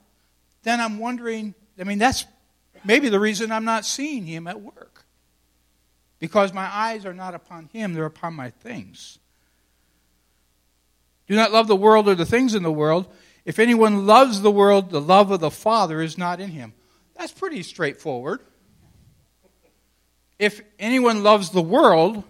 then 0.63 0.79
I'm 0.79 0.99
wondering, 0.99 1.55
I 1.79 1.83
mean, 1.83 1.99
that's 1.99 2.25
maybe 2.83 3.09
the 3.09 3.19
reason 3.19 3.51
I'm 3.51 3.65
not 3.65 3.85
seeing 3.85 4.25
Him 4.25 4.47
at 4.47 4.61
work. 4.61 5.05
Because 6.19 6.53
my 6.53 6.65
eyes 6.65 7.05
are 7.05 7.13
not 7.13 7.33
upon 7.33 7.69
Him, 7.71 7.93
they're 7.93 8.05
upon 8.05 8.33
my 8.33 8.49
things. 8.49 9.19
Do 11.27 11.35
not 11.35 11.51
love 11.51 11.67
the 11.67 11.75
world 11.75 12.07
or 12.07 12.15
the 12.15 12.25
things 12.25 12.55
in 12.55 12.63
the 12.63 12.71
world. 12.71 13.07
If 13.49 13.57
anyone 13.57 14.05
loves 14.05 14.41
the 14.41 14.51
world, 14.51 14.91
the 14.91 15.01
love 15.01 15.31
of 15.31 15.39
the 15.39 15.49
Father 15.49 16.03
is 16.03 16.19
not 16.19 16.39
in 16.39 16.51
him. 16.51 16.71
That's 17.17 17.31
pretty 17.31 17.63
straightforward. 17.63 18.41
If 20.37 20.61
anyone 20.77 21.23
loves 21.23 21.49
the 21.49 21.61
world, 21.63 22.23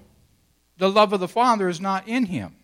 the 0.78 0.90
love 0.90 1.12
of 1.12 1.20
the 1.20 1.28
Father 1.28 1.68
is 1.68 1.82
not 1.82 2.08
in 2.08 2.24
him. 2.24 2.56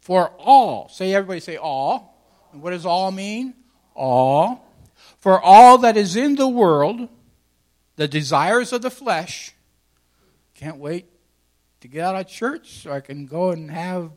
For 0.00 0.30
all, 0.38 0.88
say 0.88 1.12
everybody 1.12 1.40
say 1.40 1.58
all. 1.58 2.18
And 2.50 2.62
what 2.62 2.70
does 2.70 2.86
all 2.86 3.12
mean? 3.12 3.52
All. 3.94 4.66
For 5.18 5.38
all 5.38 5.76
that 5.76 5.98
is 5.98 6.16
in 6.16 6.36
the 6.36 6.48
world, 6.48 7.10
the 7.96 8.08
desires 8.08 8.72
of 8.72 8.80
the 8.80 8.90
flesh, 8.90 9.52
can't 10.54 10.78
wait 10.78 11.10
to 11.82 11.88
get 11.88 12.06
out 12.06 12.16
of 12.16 12.26
church 12.26 12.80
so 12.80 12.90
I 12.90 13.00
can 13.00 13.26
go 13.26 13.50
and 13.50 13.70
have 13.70 14.12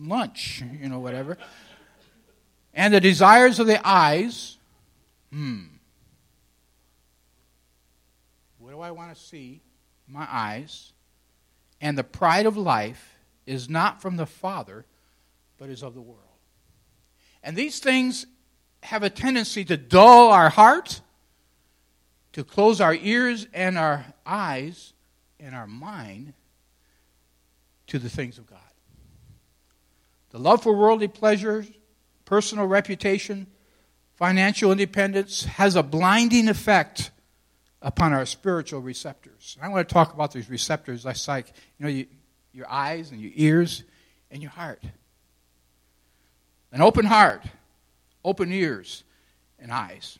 lunch, 0.00 0.62
you 0.80 0.88
know, 0.88 0.98
whatever. 0.98 1.36
And 2.72 2.94
the 2.94 3.00
desires 3.00 3.58
of 3.58 3.66
the 3.66 3.86
eyes, 3.86 4.56
hmm. 5.30 5.64
What 8.58 8.70
do 8.72 8.80
I 8.80 8.90
want 8.90 9.14
to 9.14 9.20
see? 9.20 9.60
My 10.06 10.26
eyes. 10.30 10.92
And 11.80 11.96
the 11.96 12.04
pride 12.04 12.46
of 12.46 12.56
life 12.56 13.16
is 13.46 13.68
not 13.68 14.00
from 14.00 14.16
the 14.16 14.26
Father, 14.26 14.84
but 15.58 15.70
is 15.70 15.82
of 15.82 15.94
the 15.94 16.00
world. 16.00 16.20
And 17.42 17.56
these 17.56 17.80
things 17.80 18.26
have 18.82 19.02
a 19.02 19.10
tendency 19.10 19.64
to 19.64 19.76
dull 19.76 20.30
our 20.30 20.50
heart, 20.50 21.00
to 22.32 22.44
close 22.44 22.80
our 22.80 22.94
ears 22.94 23.46
and 23.52 23.76
our 23.76 24.04
eyes 24.24 24.92
and 25.38 25.54
our 25.54 25.66
mind 25.66 26.34
to 27.88 27.98
the 27.98 28.08
things 28.08 28.38
of 28.38 28.46
God. 28.46 28.60
The 30.30 30.38
love 30.38 30.62
for 30.62 30.74
worldly 30.74 31.08
pleasures, 31.08 31.70
personal 32.24 32.66
reputation, 32.66 33.46
financial 34.14 34.70
independence 34.70 35.44
has 35.44 35.76
a 35.76 35.82
blinding 35.82 36.48
effect 36.48 37.10
upon 37.82 38.12
our 38.12 38.26
spiritual 38.26 38.80
receptors. 38.80 39.56
I 39.60 39.68
want 39.68 39.88
to 39.88 39.92
talk 39.92 40.14
about 40.14 40.32
these 40.32 40.50
receptors 40.50 41.06
I 41.06 41.14
like, 41.26 41.52
you 41.78 41.84
know, 41.84 41.88
you, 41.88 42.06
your 42.52 42.70
eyes 42.70 43.10
and 43.10 43.20
your 43.20 43.32
ears 43.34 43.84
and 44.30 44.42
your 44.42 44.50
heart. 44.50 44.82
An 46.72 46.80
open 46.80 47.06
heart, 47.06 47.42
open 48.24 48.52
ears, 48.52 49.02
and 49.58 49.72
eyes. 49.72 50.18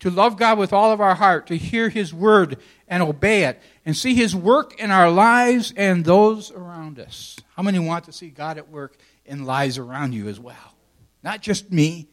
To 0.00 0.10
love 0.10 0.36
God 0.36 0.58
with 0.58 0.72
all 0.72 0.92
of 0.92 1.00
our 1.00 1.14
heart, 1.14 1.46
to 1.48 1.56
hear 1.56 1.88
His 1.88 2.12
word 2.12 2.58
and 2.88 3.02
obey 3.02 3.44
it, 3.44 3.60
and 3.86 3.96
see 3.96 4.14
His 4.14 4.36
work 4.36 4.78
in 4.80 4.90
our 4.90 5.08
lives 5.10 5.72
and 5.76 6.04
those 6.04 6.50
around 6.50 6.98
us. 6.98 7.36
How 7.56 7.62
many 7.62 7.78
want 7.78 8.04
to 8.04 8.12
see 8.12 8.28
God 8.28 8.58
at 8.58 8.68
work 8.68 8.98
in 9.24 9.44
lives 9.44 9.78
around 9.78 10.12
you 10.12 10.28
as 10.28 10.38
well? 10.38 10.74
Not 11.22 11.40
just 11.40 11.72
me, 11.72 12.08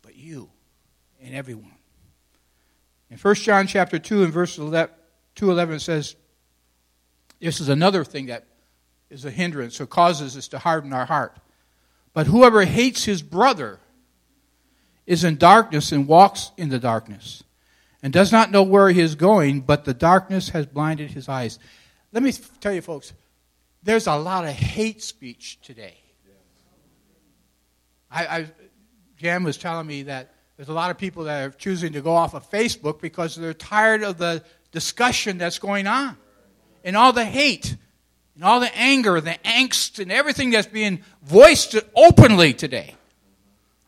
but 0.00 0.16
you 0.16 0.48
and 1.20 1.34
everyone. 1.34 1.74
In 3.10 3.18
1 3.18 3.34
John 3.34 3.66
chapter 3.66 3.98
2 3.98 4.22
and 4.22 4.32
verse 4.32 4.54
211 4.54 5.74
it 5.74 5.80
says, 5.80 6.14
this 7.40 7.60
is 7.60 7.68
another 7.68 8.04
thing 8.04 8.26
that 8.26 8.46
is 9.10 9.24
a 9.24 9.30
hindrance 9.30 9.80
or 9.80 9.86
causes 9.86 10.36
us 10.36 10.48
to 10.48 10.58
harden 10.58 10.92
our 10.92 11.06
heart. 11.06 11.36
But 12.12 12.26
whoever 12.26 12.64
hates 12.64 13.04
his 13.04 13.22
brother 13.22 13.80
is 15.06 15.24
in 15.24 15.36
darkness 15.36 15.92
and 15.92 16.06
walks 16.06 16.52
in 16.56 16.68
the 16.68 16.78
darkness 16.78 17.42
and 18.02 18.12
does 18.12 18.30
not 18.32 18.50
know 18.50 18.62
where 18.62 18.90
he 18.90 19.00
is 19.00 19.14
going, 19.14 19.60
but 19.60 19.84
the 19.84 19.94
darkness 19.94 20.50
has 20.50 20.66
blinded 20.66 21.10
his 21.10 21.28
eyes. 21.28 21.58
Let 22.12 22.22
me 22.22 22.32
tell 22.60 22.72
you, 22.72 22.80
folks, 22.80 23.12
there's 23.82 24.06
a 24.06 24.14
lot 24.14 24.44
of 24.44 24.50
hate 24.50 25.02
speech 25.02 25.58
today. 25.62 25.96
I, 28.10 28.26
I, 28.26 28.46
Jan 29.18 29.44
was 29.44 29.58
telling 29.58 29.86
me 29.86 30.04
that 30.04 30.32
there's 30.56 30.68
a 30.68 30.74
lot 30.74 30.90
of 30.90 30.98
people 30.98 31.24
that 31.24 31.44
are 31.44 31.50
choosing 31.50 31.92
to 31.92 32.00
go 32.00 32.14
off 32.14 32.34
of 32.34 32.48
Facebook 32.50 33.00
because 33.00 33.36
they're 33.36 33.54
tired 33.54 34.02
of 34.02 34.18
the 34.18 34.42
discussion 34.72 35.38
that's 35.38 35.58
going 35.58 35.86
on 35.86 36.16
and 36.84 36.96
all 36.96 37.12
the 37.12 37.24
hate 37.24 37.76
and 38.34 38.44
all 38.44 38.60
the 38.60 38.74
anger, 38.76 39.20
the 39.20 39.36
angst, 39.44 39.98
and 39.98 40.10
everything 40.10 40.50
that's 40.50 40.66
being 40.66 41.02
voiced 41.22 41.76
openly 41.94 42.54
today. 42.54 42.94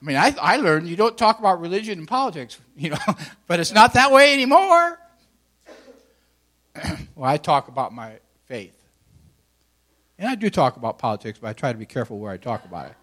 I 0.00 0.04
mean, 0.04 0.16
I, 0.16 0.34
I 0.40 0.56
learned 0.56 0.88
you 0.88 0.96
don't 0.96 1.16
talk 1.16 1.38
about 1.38 1.60
religion 1.60 1.98
and 1.98 2.08
politics, 2.08 2.58
you 2.76 2.90
know, 2.90 2.98
but 3.46 3.60
it's 3.60 3.72
not 3.72 3.94
that 3.94 4.12
way 4.12 4.32
anymore. 4.32 4.98
well, 7.14 7.30
I 7.30 7.36
talk 7.36 7.68
about 7.68 7.92
my 7.92 8.18
faith. 8.46 8.74
And 10.18 10.28
I 10.28 10.34
do 10.34 10.50
talk 10.50 10.76
about 10.76 10.98
politics, 10.98 11.38
but 11.40 11.48
I 11.48 11.52
try 11.52 11.72
to 11.72 11.78
be 11.78 11.86
careful 11.86 12.18
where 12.18 12.32
I 12.32 12.36
talk 12.36 12.64
about 12.64 12.86
it. 12.86 12.94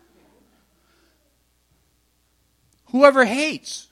Whoever 2.92 3.26
hates. 3.26 3.88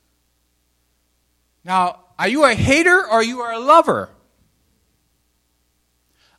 Now, 1.63 2.01
are 2.17 2.27
you 2.27 2.45
a 2.45 2.53
hater 2.53 2.97
or 2.97 3.09
are 3.09 3.23
you 3.23 3.41
a 3.41 3.59
lover? 3.59 4.09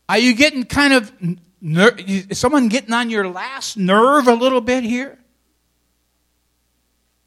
Are 0.08 0.18
you 0.18 0.34
getting 0.34 0.64
kind 0.64 0.94
of, 0.94 1.12
ner- 1.60 1.96
someone 2.32 2.68
getting 2.68 2.92
on 2.92 3.10
your 3.10 3.28
last 3.28 3.76
nerve 3.76 4.28
a 4.28 4.34
little 4.34 4.60
bit 4.60 4.84
here? 4.84 5.18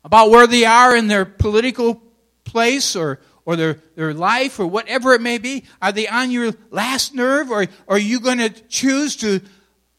About 0.03 0.29
where 0.29 0.47
they 0.47 0.65
are 0.65 0.95
in 0.95 1.07
their 1.07 1.25
political 1.25 2.01
place 2.45 2.95
or, 2.95 3.19
or 3.45 3.55
their, 3.55 3.79
their 3.95 4.13
life 4.13 4.59
or 4.59 4.67
whatever 4.67 5.13
it 5.13 5.21
may 5.21 5.37
be? 5.37 5.65
Are 5.81 5.91
they 5.91 6.07
on 6.07 6.31
your 6.31 6.53
last 6.71 7.13
nerve 7.13 7.51
or, 7.51 7.63
or 7.63 7.95
are 7.95 7.99
you 7.99 8.19
going 8.19 8.37
to 8.37 8.49
choose 8.49 9.15
to 9.17 9.41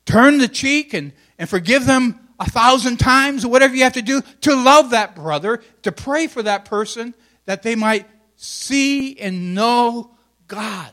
turn 0.06 0.38
the 0.38 0.48
cheek 0.48 0.94
and, 0.94 1.12
and 1.38 1.48
forgive 1.48 1.86
them 1.86 2.18
a 2.38 2.48
thousand 2.48 2.98
times 2.98 3.44
or 3.44 3.48
whatever 3.48 3.74
you 3.74 3.84
have 3.84 3.92
to 3.92 4.02
do 4.02 4.22
to 4.40 4.54
love 4.54 4.90
that 4.90 5.14
brother, 5.14 5.62
to 5.82 5.92
pray 5.92 6.26
for 6.26 6.42
that 6.42 6.64
person 6.64 7.14
that 7.44 7.62
they 7.62 7.74
might 7.74 8.06
see 8.36 9.18
and 9.18 9.54
know 9.54 10.10
God? 10.48 10.92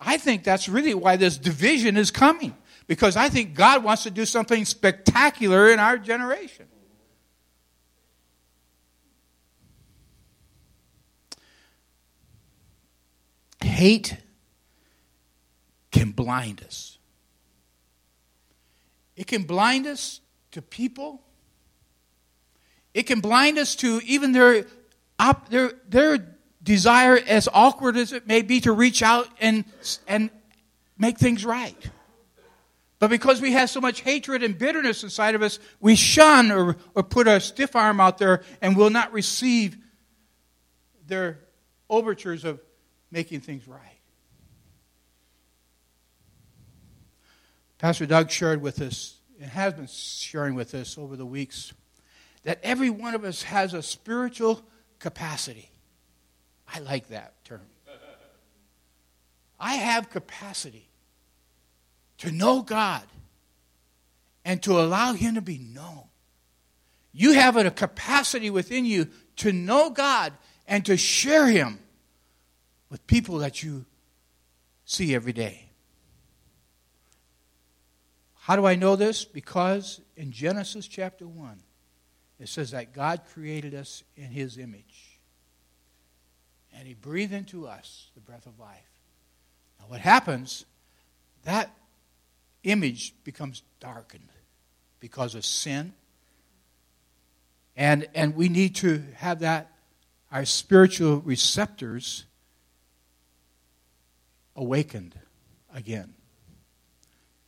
I 0.00 0.16
think 0.16 0.44
that's 0.44 0.68
really 0.68 0.94
why 0.94 1.16
this 1.16 1.36
division 1.36 1.98
is 1.98 2.10
coming 2.10 2.56
because 2.90 3.14
I 3.14 3.28
think 3.28 3.54
God 3.54 3.84
wants 3.84 4.02
to 4.02 4.10
do 4.10 4.26
something 4.26 4.64
spectacular 4.64 5.70
in 5.70 5.78
our 5.78 5.96
generation. 5.96 6.66
Hate 13.62 14.16
can 15.92 16.10
blind 16.10 16.64
us. 16.66 16.98
It 19.14 19.28
can 19.28 19.44
blind 19.44 19.86
us 19.86 20.20
to 20.50 20.60
people. 20.60 21.22
It 22.92 23.04
can 23.04 23.20
blind 23.20 23.56
us 23.56 23.76
to 23.76 24.00
even 24.04 24.32
their, 24.32 24.64
op, 25.20 25.48
their, 25.48 25.74
their 25.88 26.36
desire, 26.60 27.16
as 27.16 27.48
awkward 27.52 27.96
as 27.96 28.12
it 28.12 28.26
may 28.26 28.42
be, 28.42 28.60
to 28.62 28.72
reach 28.72 29.00
out 29.00 29.28
and, 29.40 29.64
and 30.08 30.28
make 30.98 31.18
things 31.18 31.44
right. 31.44 31.88
But 33.00 33.08
because 33.08 33.40
we 33.40 33.52
have 33.52 33.70
so 33.70 33.80
much 33.80 34.02
hatred 34.02 34.42
and 34.42 34.56
bitterness 34.56 35.02
inside 35.02 35.34
of 35.34 35.42
us, 35.42 35.58
we 35.80 35.96
shun 35.96 36.52
or, 36.52 36.76
or 36.94 37.02
put 37.02 37.26
a 37.26 37.40
stiff 37.40 37.74
arm 37.74 37.98
out 37.98 38.18
there 38.18 38.42
and 38.60 38.76
will 38.76 38.90
not 38.90 39.10
receive 39.12 39.78
their 41.06 41.40
overtures 41.88 42.44
of 42.44 42.60
making 43.10 43.40
things 43.40 43.66
right. 43.66 43.80
Pastor 47.78 48.04
Doug 48.04 48.30
shared 48.30 48.60
with 48.60 48.82
us, 48.82 49.16
and 49.40 49.50
has 49.50 49.72
been 49.72 49.86
sharing 49.86 50.54
with 50.54 50.74
us 50.74 50.98
over 50.98 51.16
the 51.16 51.24
weeks, 51.24 51.72
that 52.42 52.60
every 52.62 52.90
one 52.90 53.14
of 53.14 53.24
us 53.24 53.42
has 53.44 53.72
a 53.72 53.82
spiritual 53.82 54.62
capacity. 54.98 55.70
I 56.72 56.80
like 56.80 57.08
that 57.08 57.42
term. 57.46 57.62
I 59.58 59.76
have 59.76 60.10
capacity 60.10 60.89
to 62.20 62.30
know 62.30 62.62
God 62.62 63.02
and 64.44 64.62
to 64.62 64.80
allow 64.80 65.12
Him 65.12 65.34
to 65.34 65.42
be 65.42 65.58
known. 65.58 66.04
You 67.12 67.32
have 67.32 67.56
a 67.56 67.70
capacity 67.70 68.50
within 68.50 68.84
you 68.84 69.08
to 69.36 69.52
know 69.52 69.90
God 69.90 70.32
and 70.66 70.84
to 70.86 70.96
share 70.96 71.46
Him 71.46 71.78
with 72.88 73.06
people 73.06 73.38
that 73.38 73.62
you 73.62 73.84
see 74.84 75.14
every 75.14 75.32
day. 75.32 75.66
How 78.40 78.56
do 78.56 78.66
I 78.66 78.74
know 78.74 78.96
this? 78.96 79.24
Because 79.24 80.00
in 80.16 80.32
Genesis 80.32 80.86
chapter 80.86 81.26
1, 81.26 81.60
it 82.38 82.48
says 82.48 82.70
that 82.72 82.92
God 82.92 83.22
created 83.32 83.74
us 83.74 84.02
in 84.16 84.30
His 84.30 84.58
image. 84.58 85.18
And 86.74 86.86
He 86.86 86.94
breathed 86.94 87.32
into 87.32 87.66
us 87.66 88.10
the 88.14 88.20
breath 88.20 88.46
of 88.46 88.58
life. 88.58 88.90
Now, 89.78 89.86
what 89.88 90.00
happens, 90.00 90.64
that 91.44 91.70
image 92.62 93.14
becomes 93.24 93.62
darkened 93.80 94.28
because 95.00 95.34
of 95.34 95.44
sin. 95.44 95.92
And, 97.76 98.08
and 98.14 98.34
we 98.34 98.48
need 98.48 98.76
to 98.76 99.02
have 99.16 99.40
that, 99.40 99.72
our 100.30 100.44
spiritual 100.44 101.20
receptors 101.20 102.24
awakened 104.54 105.18
again. 105.74 106.14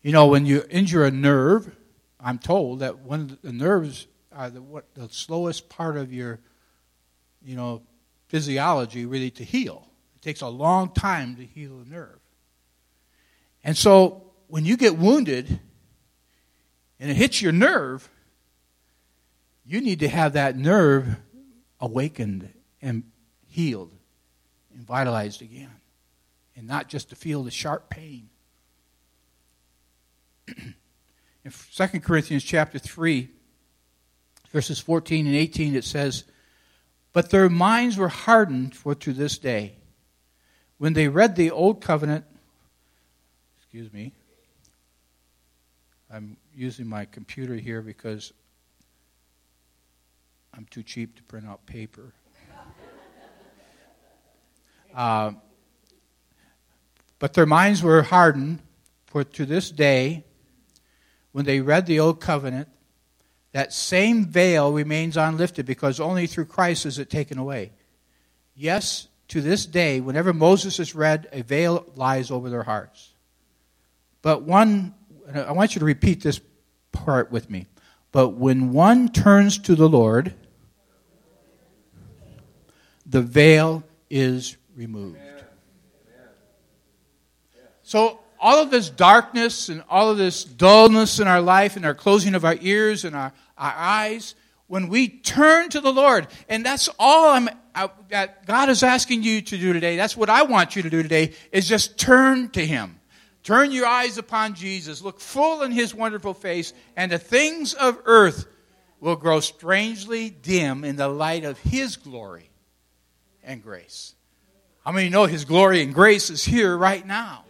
You 0.03 0.13
know, 0.13 0.27
when 0.27 0.47
you 0.47 0.65
injure 0.71 1.05
a 1.05 1.11
nerve, 1.11 1.77
I'm 2.19 2.39
told 2.39 2.81
that 2.81 3.01
one 3.01 3.39
the 3.43 3.53
nerves 3.53 4.07
are 4.33 4.51
the, 4.51 4.63
what, 4.63 4.95
the 4.95 5.09
slowest 5.11 5.69
part 5.69 5.97
of 5.97 6.13
your, 6.13 6.41
you 7.45 7.57
know, 7.57 7.83
physiology 8.29 9.05
really 9.05 9.31
to 9.33 9.45
heal. 9.45 9.87
It 10.17 10.23
takes 10.23 10.41
a 10.41 10.49
long 10.49 10.93
time 10.93 11.37
to 11.37 11.45
heal 11.45 11.83
a 11.85 11.89
nerve. 11.89 12.19
And 13.63 13.77
so 13.77 14.32
when 14.53 14.67
you 14.67 14.77
get 14.77 14.99
wounded 14.99 15.61
and 17.01 17.11
it 17.11 17.17
hits 17.17 17.41
your 17.41 17.53
nerve, 17.53 18.07
you 19.65 19.81
need 19.81 20.01
to 20.01 20.09
have 20.09 20.35
that 20.35 20.59
nerve 20.59 21.17
awakened 21.81 22.53
and 22.83 23.03
healed 23.49 23.91
and 24.75 24.87
vitalized 24.87 25.41
again, 25.41 25.71
and 26.55 26.67
not 26.67 26.87
just 26.87 27.09
to 27.09 27.17
feel 27.17 27.43
the 27.43 27.51
sharp 27.51 27.89
pain. 27.89 28.29
In 30.49 31.51
2 31.51 31.87
Corinthians 32.01 32.45
chapter 32.45 32.79
3, 32.79 33.31
verses 34.51 34.79
14 34.79 35.27
and 35.27 35.35
18, 35.35 35.75
it 35.75 35.85
says, 35.85 36.25
But 37.15 37.31
their 37.31 37.49
minds 37.49 37.97
were 37.97 38.09
hardened 38.09 38.77
for 38.77 38.95
to 38.97 39.15
this 39.15 39.39
day. 39.39 39.77
When 40.77 40.93
they 40.93 41.09
read 41.09 41.37
the 41.37 41.51
old 41.51 41.81
covenant, 41.81 42.27
excuse 43.57 43.91
me, 43.91 44.13
I'm 46.15 46.37
using 46.55 46.87
my 46.87 47.07
computer 47.07 47.55
here 47.55 47.81
because 47.81 48.35
I'm 50.55 50.67
too 50.67 50.83
cheap 50.83 51.17
to 51.17 51.23
print 51.23 51.47
out 51.47 51.65
paper. 51.67 52.13
Uh, 54.95 55.33
but 57.19 57.33
their 57.33 57.47
minds 57.47 57.83
were 57.83 58.03
hardened, 58.03 58.59
for 59.07 59.25
to 59.25 59.47
this 59.47 59.71
day, 59.71 60.23
when 61.33 61.47
they 61.47 61.63
read 61.63 61.87
the 61.87 61.99
Old 61.99 62.21
Covenant, 62.21 62.69
that 63.53 63.73
same 63.73 64.27
veil 64.27 64.71
remains 64.71 65.17
unlifted 65.17 65.65
because 65.65 65.99
only 65.99 66.27
through 66.27 66.45
Christ 66.45 66.85
is 66.85 66.99
it 66.99 67.09
taken 67.09 67.39
away. 67.39 67.73
Yes, 68.55 69.09
to 69.29 69.41
this 69.41 69.65
day, 69.65 69.99
whenever 70.03 70.35
Moses 70.35 70.79
is 70.79 70.95
read, 70.95 71.27
a 71.33 71.41
veil 71.41 71.87
lies 71.95 72.31
over 72.31 72.51
their 72.51 72.65
hearts. 72.65 73.15
But 74.21 74.43
one 74.43 74.95
I 75.35 75.53
want 75.53 75.75
you 75.75 75.79
to 75.81 75.85
repeat 75.85 76.23
this 76.23 76.41
part 76.91 77.31
with 77.31 77.51
me. 77.51 77.67
But 78.11 78.31
when 78.31 78.73
one 78.73 79.09
turns 79.09 79.59
to 79.61 79.75
the 79.75 79.89
Lord, 79.89 80.35
the 83.07 83.23
veil 83.23 83.85
is 84.11 84.57
removed. 84.75 85.19
So, 87.83 88.21
all 88.41 88.61
of 88.61 88.71
this 88.71 88.91
darkness 88.91 89.69
and 89.69 89.85
all 89.89 90.11
of 90.11 90.19
this 90.19 90.45
dullness 90.45 91.21
in 91.21 91.29
our 91.29 91.41
life 91.41 91.77
and 91.77 91.87
our 91.87 91.95
closing 91.95 92.35
of 92.35 92.45
our 92.45 92.57
ears 92.61 93.05
and 93.05 93.15
our, 93.15 93.33
our 93.57 93.75
eyes, 93.77 94.35
when 94.67 94.89
we 94.89 95.09
turn 95.09 95.69
to 95.69 95.81
the 95.81 95.93
Lord, 95.93 96.27
and 96.49 96.67
that's 96.67 96.89
all 96.99 97.31
I'm, 97.31 97.49
I, 97.75 97.91
that 98.09 98.47
God 98.47 98.69
is 98.69 98.83
asking 98.83 99.23
you 99.23 99.43
to 99.43 99.59
do 99.59 99.73
today, 99.73 99.97
that's 99.97 100.17
what 100.17 100.29
I 100.29 100.43
want 100.43 100.75
you 100.75 100.83
to 100.83 100.91
do 100.91 101.03
today, 101.03 101.35
is 101.53 101.69
just 101.69 101.99
turn 101.99 102.49
to 102.51 102.67
Him. 102.67 102.99
Turn 103.43 103.73
your 103.73 103.87
eyes 103.87 104.19
upon 104.19 104.55
Jesus. 104.55 105.03
Look 105.03 105.19
full 105.19 105.63
in 105.63 105.73
his 105.73 105.95
wonderful 105.95 106.35
face, 106.35 106.73
and 106.97 107.11
the 107.11 107.19
things 107.19 107.75
of 107.75 108.01
earth 108.05 108.47
will 109.01 109.17
grow 109.17 109.41
strangely 109.41 110.31
dim 110.31 110.85
in 110.85 110.97
the 110.97 111.09
light 111.09 111.45
of 111.45 111.59
his 111.59 111.97
glory 111.97 112.51
and 113.43 113.63
grace. 113.63 114.15
How 114.85 114.93
many 114.93 115.09
know 115.09 115.27
his 115.27 115.45
glory 115.45 115.83
and 115.83 115.93
grace 115.93 116.31
is 116.31 116.45
here 116.45 116.77
right 116.77 117.05
now? 117.05 117.45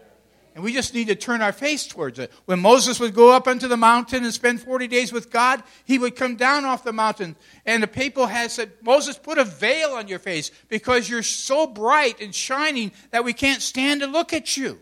And 0.55 0.63
we 0.63 0.75
just 0.75 0.93
need 0.93 1.09
to 1.09 1.15
turn 1.15 1.41
our 1.41 1.53
face 1.53 1.87
towards 1.87 2.19
it. 2.19 2.31
When 2.45 2.61
Moses 2.61 3.01
would 3.01 3.15
go 3.15 3.35
up 3.35 3.49
onto 3.49 3.69
the 3.69 3.77
mountain 3.77 4.23
and 4.23 4.35
spend 4.35 4.61
40 4.61 4.87
days 4.87 5.11
with 5.13 5.31
God, 5.31 5.63
he 5.85 5.99
would 5.99 6.15
come 6.15 6.37
down 6.37 6.67
off 6.67 6.85
the 6.85 6.93
mountain. 6.93 7.37
And 7.65 7.83
the 7.83 7.87
people 7.87 8.27
had 8.27 8.51
said, 8.51 8.73
Moses, 8.83 9.17
put 9.17 9.39
a 9.39 9.45
veil 9.45 9.91
on 9.93 10.09
your 10.09 10.19
face 10.19 10.51
because 10.69 11.09
you're 11.09 11.23
so 11.23 11.67
bright 11.67 12.21
and 12.21 12.35
shining 12.35 12.93
that 13.13 13.25
we 13.25 13.33
can't 13.33 13.63
stand 13.63 14.03
to 14.03 14.07
look 14.07 14.35
at 14.35 14.57
you. 14.57 14.79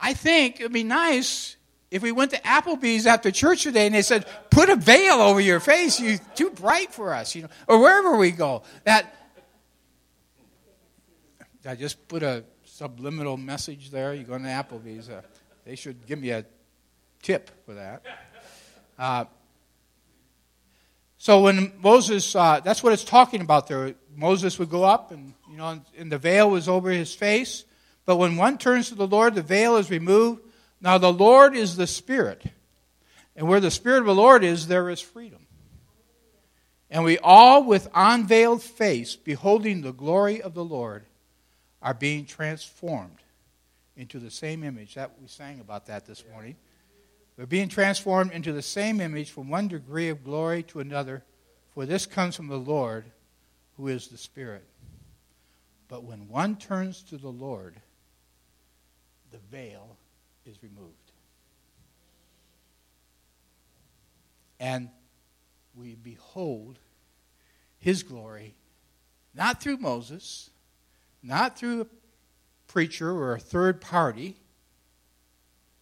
I 0.00 0.14
think 0.14 0.60
it 0.60 0.64
would 0.64 0.72
be 0.72 0.84
nice 0.84 1.56
if 1.90 2.02
we 2.02 2.12
went 2.12 2.30
to 2.30 2.38
Applebee's 2.38 3.06
after 3.06 3.30
church 3.30 3.64
today 3.64 3.86
and 3.86 3.94
they 3.94 4.02
said, 4.02 4.26
"Put 4.50 4.70
a 4.70 4.76
veil 4.76 5.20
over 5.20 5.40
your 5.40 5.60
face. 5.60 6.00
You're 6.00 6.18
too 6.34 6.50
bright 6.50 6.92
for 6.92 7.12
us," 7.12 7.34
you 7.34 7.42
know, 7.42 7.48
or 7.66 7.80
wherever 7.80 8.16
we 8.16 8.30
go. 8.30 8.62
That 8.84 9.14
I 11.66 11.74
just 11.74 12.08
put 12.08 12.22
a 12.22 12.44
subliminal 12.64 13.36
message 13.36 13.90
there. 13.90 14.14
You 14.14 14.24
go 14.24 14.38
to 14.38 14.44
Applebee's, 14.44 15.10
uh, 15.10 15.20
they 15.66 15.76
should 15.76 16.06
give 16.06 16.18
me 16.18 16.30
a 16.30 16.46
tip 17.22 17.50
for 17.66 17.74
that. 17.74 18.02
Uh, 18.98 19.26
so 21.18 21.42
when 21.42 21.72
Moses, 21.82 22.34
uh, 22.34 22.60
that's 22.60 22.82
what 22.82 22.94
it's 22.94 23.04
talking 23.04 23.42
about 23.42 23.66
there. 23.66 23.94
Moses 24.16 24.58
would 24.58 24.70
go 24.70 24.84
up, 24.84 25.10
and 25.10 25.34
you 25.50 25.58
know, 25.58 25.78
and 25.98 26.10
the 26.10 26.16
veil 26.16 26.48
was 26.48 26.68
over 26.68 26.90
his 26.90 27.14
face. 27.14 27.64
But 28.06 28.16
when 28.16 28.36
one 28.36 28.58
turns 28.58 28.88
to 28.88 28.94
the 28.94 29.06
Lord, 29.06 29.34
the 29.34 29.42
veil 29.42 29.76
is 29.76 29.90
removed. 29.90 30.42
Now, 30.80 30.98
the 30.98 31.12
Lord 31.12 31.54
is 31.54 31.76
the 31.76 31.86
Spirit. 31.86 32.42
And 33.36 33.48
where 33.48 33.60
the 33.60 33.70
Spirit 33.70 34.00
of 34.00 34.06
the 34.06 34.14
Lord 34.14 34.42
is, 34.42 34.66
there 34.66 34.88
is 34.90 35.00
freedom. 35.00 35.46
And 36.90 37.04
we 37.04 37.18
all, 37.18 37.62
with 37.64 37.88
unveiled 37.94 38.62
face, 38.62 39.14
beholding 39.14 39.82
the 39.82 39.92
glory 39.92 40.42
of 40.42 40.54
the 40.54 40.64
Lord, 40.64 41.04
are 41.80 41.94
being 41.94 42.24
transformed 42.26 43.18
into 43.96 44.18
the 44.18 44.30
same 44.30 44.64
image. 44.64 44.94
That 44.94 45.12
we 45.20 45.28
sang 45.28 45.60
about 45.60 45.86
that 45.86 46.06
this 46.06 46.24
morning. 46.32 46.56
We're 47.36 47.46
being 47.46 47.68
transformed 47.68 48.32
into 48.32 48.52
the 48.52 48.60
same 48.60 49.00
image 49.00 49.30
from 49.30 49.48
one 49.48 49.68
degree 49.68 50.08
of 50.08 50.24
glory 50.24 50.62
to 50.64 50.80
another, 50.80 51.22
for 51.72 51.86
this 51.86 52.04
comes 52.04 52.36
from 52.36 52.48
the 52.48 52.58
Lord, 52.58 53.04
who 53.76 53.88
is 53.88 54.08
the 54.08 54.18
Spirit. 54.18 54.66
But 55.88 56.04
when 56.04 56.28
one 56.28 56.56
turns 56.56 57.02
to 57.04 57.16
the 57.16 57.30
Lord, 57.30 57.76
the 59.30 59.38
veil 59.50 59.96
is 60.46 60.62
removed. 60.62 60.94
And 64.58 64.90
we 65.74 65.94
behold 65.94 66.78
his 67.78 68.02
glory, 68.02 68.54
not 69.34 69.62
through 69.62 69.78
Moses, 69.78 70.50
not 71.22 71.58
through 71.58 71.82
a 71.82 71.86
preacher 72.66 73.10
or 73.10 73.34
a 73.34 73.38
third 73.38 73.80
party, 73.80 74.36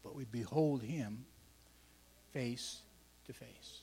but 0.04 0.14
we 0.14 0.24
behold 0.24 0.82
him 0.82 1.24
face 2.32 2.82
to 3.26 3.32
face. 3.32 3.80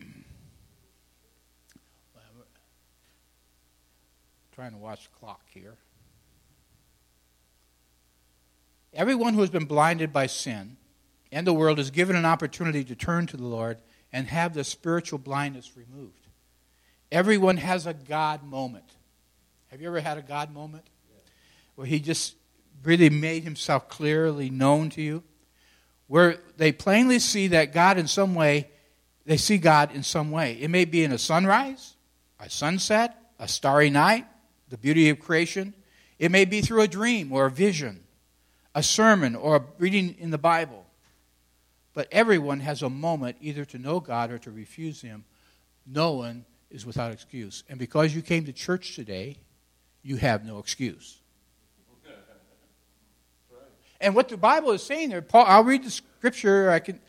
trying 4.54 4.72
to 4.72 4.78
watch 4.78 5.04
the 5.04 5.18
clock 5.18 5.42
here. 5.52 5.76
Everyone 8.98 9.34
who 9.34 9.42
has 9.42 9.50
been 9.50 9.64
blinded 9.64 10.12
by 10.12 10.26
sin 10.26 10.76
and 11.30 11.46
the 11.46 11.52
world 11.52 11.78
is 11.78 11.92
given 11.92 12.16
an 12.16 12.24
opportunity 12.24 12.82
to 12.82 12.96
turn 12.96 13.28
to 13.28 13.36
the 13.36 13.46
Lord 13.46 13.80
and 14.12 14.26
have 14.26 14.54
the 14.54 14.64
spiritual 14.64 15.20
blindness 15.20 15.76
removed. 15.76 16.26
Everyone 17.12 17.58
has 17.58 17.86
a 17.86 17.94
God 17.94 18.42
moment. 18.42 18.96
Have 19.68 19.80
you 19.80 19.86
ever 19.86 20.00
had 20.00 20.18
a 20.18 20.22
God 20.22 20.52
moment? 20.52 20.84
Where 21.76 21.86
He 21.86 22.00
just 22.00 22.34
really 22.82 23.08
made 23.08 23.44
Himself 23.44 23.88
clearly 23.88 24.50
known 24.50 24.90
to 24.90 25.00
you? 25.00 25.22
Where 26.08 26.38
they 26.56 26.72
plainly 26.72 27.20
see 27.20 27.46
that 27.48 27.72
God, 27.72 27.98
in 27.98 28.08
some 28.08 28.34
way, 28.34 28.68
they 29.26 29.36
see 29.36 29.58
God 29.58 29.94
in 29.94 30.02
some 30.02 30.32
way. 30.32 30.58
It 30.60 30.70
may 30.70 30.84
be 30.84 31.04
in 31.04 31.12
a 31.12 31.18
sunrise, 31.18 31.94
a 32.40 32.50
sunset, 32.50 33.16
a 33.38 33.46
starry 33.46 33.90
night, 33.90 34.26
the 34.70 34.78
beauty 34.78 35.08
of 35.08 35.20
creation. 35.20 35.72
It 36.18 36.32
may 36.32 36.44
be 36.44 36.62
through 36.62 36.80
a 36.80 36.88
dream 36.88 37.32
or 37.32 37.46
a 37.46 37.50
vision, 37.50 38.00
a 38.78 38.82
sermon 38.82 39.34
or 39.34 39.56
a 39.56 39.62
reading 39.78 40.14
in 40.20 40.30
the 40.30 40.38
Bible. 40.38 40.86
But 41.94 42.06
everyone 42.12 42.60
has 42.60 42.80
a 42.82 42.88
moment 42.88 43.36
either 43.40 43.64
to 43.64 43.78
know 43.78 43.98
God 43.98 44.30
or 44.30 44.38
to 44.38 44.52
refuse 44.52 45.00
Him. 45.02 45.24
No 45.84 46.12
one 46.12 46.44
is 46.70 46.86
without 46.86 47.10
excuse. 47.10 47.64
And 47.68 47.76
because 47.76 48.14
you 48.14 48.22
came 48.22 48.44
to 48.44 48.52
church 48.52 48.94
today, 48.94 49.38
you 50.04 50.16
have 50.16 50.44
no 50.44 50.60
excuse. 50.60 51.18
And 54.00 54.14
what 54.14 54.28
the 54.28 54.36
Bible 54.36 54.70
is 54.70 54.84
saying 54.84 55.08
there, 55.08 55.22
Paul, 55.22 55.44
I'll 55.48 55.64
read 55.64 55.82
the 55.82 55.90
scripture. 55.90 56.70
I 56.70 56.78
can. 56.78 57.00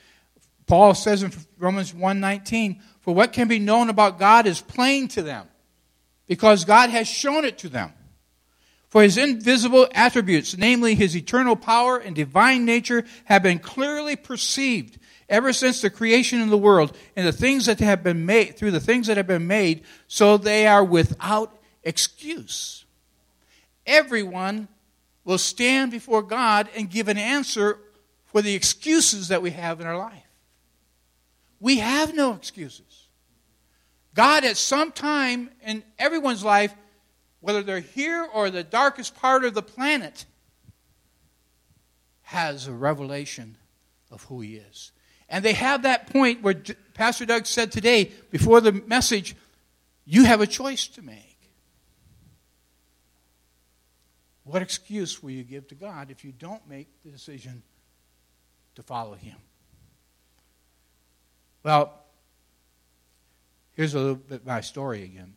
Paul 0.65 0.95
says 0.95 1.21
in 1.21 1.31
Romans 1.59 1.93
1:19, 1.93 2.81
"For 3.01 3.13
what 3.13 3.31
can 3.31 3.47
be 3.47 3.59
known 3.59 3.89
about 3.89 4.17
God 4.17 4.47
is 4.47 4.59
plain 4.59 5.07
to 5.09 5.21
them, 5.21 5.47
because 6.25 6.65
God 6.65 6.89
has 6.89 7.07
shown 7.07 7.45
it 7.45 7.59
to 7.59 7.69
them. 7.69 7.93
For 8.89 9.03
his 9.03 9.17
invisible 9.17 9.87
attributes, 9.93 10.57
namely 10.57 10.95
his 10.95 11.15
eternal 11.15 11.55
power 11.55 11.97
and 11.97 12.15
divine 12.15 12.65
nature, 12.65 13.05
have 13.25 13.43
been 13.43 13.59
clearly 13.59 14.15
perceived 14.15 14.97
ever 15.29 15.53
since 15.53 15.81
the 15.81 15.91
creation 15.91 16.41
of 16.41 16.49
the 16.49 16.57
world 16.57 16.97
and 17.15 17.27
the 17.27 17.31
things 17.31 17.67
that 17.67 17.79
have 17.79 18.03
been 18.03 18.25
made 18.25 18.57
through 18.57 18.71
the 18.71 18.79
things 18.79 19.05
that 19.05 19.17
have 19.17 19.27
been 19.27 19.45
made, 19.45 19.83
so 20.07 20.37
they 20.37 20.65
are 20.65 20.83
without 20.83 21.55
excuse. 21.83 22.83
Everyone 23.85 24.67
will 25.23 25.37
stand 25.37 25.91
before 25.91 26.23
God 26.23 26.67
and 26.75 26.89
give 26.89 27.07
an 27.07 27.17
answer 27.19 27.77
for 28.25 28.41
the 28.41 28.55
excuses 28.55 29.27
that 29.27 29.43
we 29.43 29.51
have 29.51 29.79
in 29.79 29.85
our 29.85 29.97
life. 29.97 30.23
We 31.59 31.77
have 31.77 32.15
no 32.15 32.33
excuses. 32.33 33.07
God, 34.15 34.43
at 34.43 34.57
some 34.57 34.91
time 34.91 35.51
in 35.63 35.83
everyone's 35.99 36.43
life, 36.43 36.73
whether 37.41 37.63
they're 37.63 37.79
here 37.79 38.27
or 38.33 38.49
the 38.49 38.63
darkest 38.63 39.15
part 39.15 39.45
of 39.45 39.53
the 39.53 39.61
planet, 39.61 40.25
has 42.23 42.67
a 42.67 42.73
revelation 42.73 43.57
of 44.11 44.23
who 44.25 44.41
He 44.41 44.55
is. 44.55 44.91
And 45.29 45.43
they 45.45 45.53
have 45.53 45.83
that 45.83 46.11
point 46.11 46.41
where 46.41 46.55
Pastor 46.93 47.25
Doug 47.25 47.45
said 47.45 47.71
today, 47.71 48.11
before 48.31 48.61
the 48.61 48.71
message, 48.71 49.35
you 50.05 50.25
have 50.25 50.41
a 50.41 50.47
choice 50.47 50.87
to 50.89 51.01
make. 51.01 51.37
What 54.43 54.63
excuse 54.63 55.21
will 55.21 55.29
you 55.29 55.43
give 55.43 55.67
to 55.67 55.75
God 55.75 56.09
if 56.09 56.25
you 56.25 56.31
don't 56.31 56.67
make 56.67 56.87
the 57.03 57.11
decision 57.11 57.61
to 58.75 58.81
follow 58.81 59.13
Him? 59.13 59.37
Well, 61.61 61.93
here's 63.75 63.93
a 63.93 63.99
little 63.99 64.15
bit 64.15 64.41
of 64.41 64.47
my 64.47 64.61
story 64.61 65.03
again. 65.03 65.35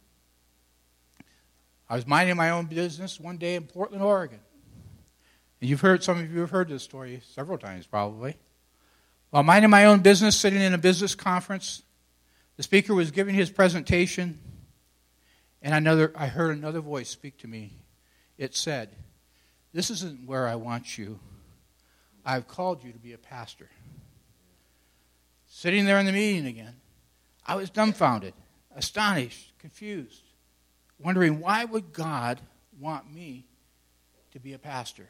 I 1.93 1.97
was 1.97 2.07
minding 2.07 2.39
my 2.39 2.49
own 2.49 2.65
business 2.65 3.21
one 3.21 3.37
day 3.37 3.55
in 3.55 3.65
Portland, 3.65 4.03
Oregon. 4.03 4.41
And 5.61 5.69
you've 5.69 5.83
heard, 5.83 6.03
some 6.03 6.19
of 6.19 6.33
you 6.33 6.41
have 6.41 6.49
heard 6.49 6.71
this 6.71 6.83
story 6.83 7.21
several 7.35 7.59
times 7.59 7.87
probably. 7.87 8.35
While 9.29 9.43
minding 9.43 9.71
my 9.71 9.85
own 9.85 10.01
business, 10.01 10.35
sitting 10.35 10.63
in 10.63 10.73
a 10.73 10.79
business 10.79 11.15
conference, 11.15 11.83
the 12.57 12.63
speaker 12.63 12.95
was 12.95 13.11
giving 13.11 13.35
his 13.35 13.51
presentation, 13.51 14.39
and 15.61 15.75
another, 15.75 16.15
I 16.17 16.29
heard 16.29 16.57
another 16.57 16.81
voice 16.81 17.11
speak 17.11 17.37
to 17.41 17.47
me. 17.47 17.77
It 18.39 18.57
said, 18.57 18.89
This 19.75 19.91
isn't 19.91 20.27
where 20.27 20.49
I 20.49 20.55
want 20.55 20.97
you. 20.97 21.21
I've 22.25 22.49
called 22.49 22.83
you 22.83 22.93
to 22.93 22.99
be 22.99 23.13
a 23.13 23.19
pastor. 23.19 23.69
Sitting 25.47 25.85
there 25.85 25.99
in 25.99 26.07
the 26.07 26.13
meeting 26.13 26.47
again, 26.47 26.77
I 27.47 27.57
was 27.57 27.69
dumbfounded, 27.69 28.33
astonished, 28.75 29.53
confused 29.59 30.23
wondering 31.03 31.41
why 31.41 31.65
would 31.65 31.93
God 31.93 32.41
want 32.81 33.13
me 33.13 33.45
to 34.33 34.41
be 34.41 34.53
a 34.53 34.59
pastor? 34.59 35.09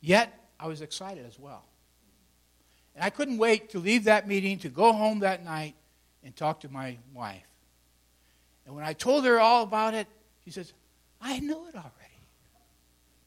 Yet, 0.00 0.32
I 0.58 0.66
was 0.66 0.80
excited 0.80 1.26
as 1.26 1.38
well. 1.38 1.64
And 2.94 3.04
I 3.04 3.10
couldn't 3.10 3.38
wait 3.38 3.70
to 3.70 3.78
leave 3.78 4.04
that 4.04 4.28
meeting, 4.28 4.58
to 4.60 4.68
go 4.68 4.92
home 4.92 5.20
that 5.20 5.44
night 5.44 5.74
and 6.24 6.34
talk 6.36 6.60
to 6.60 6.68
my 6.68 6.98
wife. 7.14 7.42
And 8.66 8.74
when 8.74 8.84
I 8.84 8.92
told 8.92 9.24
her 9.24 9.40
all 9.40 9.62
about 9.62 9.94
it, 9.94 10.06
she 10.44 10.50
says, 10.50 10.72
I 11.20 11.40
knew 11.40 11.66
it 11.68 11.74
already. 11.74 11.92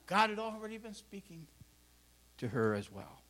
God 0.05 0.29
had 0.29 0.39
already 0.39 0.77
been 0.77 0.93
speaking 0.93 1.47
to 2.37 2.47
her 2.47 2.73
as 2.73 2.91
well. 2.91 3.21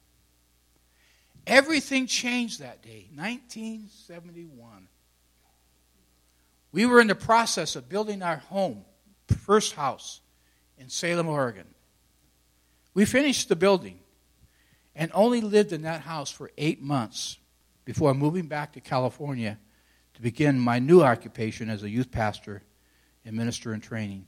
Everything 1.47 2.07
changed 2.07 2.59
that 2.59 2.81
day, 2.81 3.07
1971. 3.15 4.87
We 6.75 6.85
were 6.85 6.99
in 6.99 7.07
the 7.07 7.15
process 7.15 7.77
of 7.77 7.87
building 7.87 8.21
our 8.21 8.35
home, 8.35 8.83
first 9.29 9.75
house 9.75 10.19
in 10.77 10.89
Salem, 10.89 11.25
Oregon. 11.25 11.67
We 12.93 13.05
finished 13.05 13.47
the 13.47 13.55
building 13.55 13.99
and 14.93 15.09
only 15.13 15.39
lived 15.39 15.71
in 15.71 15.83
that 15.83 16.01
house 16.01 16.29
for 16.29 16.51
eight 16.57 16.81
months 16.81 17.37
before 17.85 18.13
moving 18.13 18.47
back 18.47 18.73
to 18.73 18.81
California 18.81 19.57
to 20.15 20.21
begin 20.21 20.59
my 20.59 20.79
new 20.79 21.01
occupation 21.01 21.69
as 21.69 21.81
a 21.81 21.89
youth 21.89 22.11
pastor 22.11 22.61
and 23.23 23.37
minister 23.37 23.73
in 23.73 23.79
training. 23.79 24.25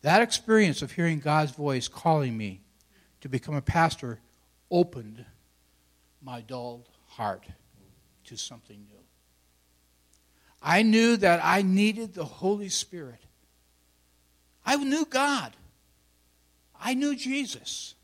That 0.00 0.22
experience 0.22 0.80
of 0.80 0.92
hearing 0.92 1.20
God's 1.20 1.52
voice 1.52 1.88
calling 1.88 2.38
me 2.38 2.62
to 3.20 3.28
become 3.28 3.54
a 3.54 3.60
pastor 3.60 4.18
opened 4.70 5.26
my 6.22 6.40
dulled 6.40 6.88
heart 7.08 7.44
to 8.24 8.36
something 8.38 8.78
new. 8.88 8.95
I 10.68 10.82
knew 10.82 11.16
that 11.18 11.40
I 11.44 11.62
needed 11.62 12.12
the 12.12 12.24
Holy 12.24 12.70
Spirit. 12.70 13.20
I 14.64 14.74
knew 14.74 15.04
God. 15.04 15.54
I 16.78 16.94
knew 16.94 17.14
Jesus. 17.14 17.94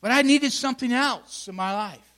But 0.00 0.12
I 0.12 0.22
needed 0.22 0.52
something 0.52 0.92
else 0.92 1.48
in 1.48 1.56
my 1.56 1.74
life. 1.74 2.14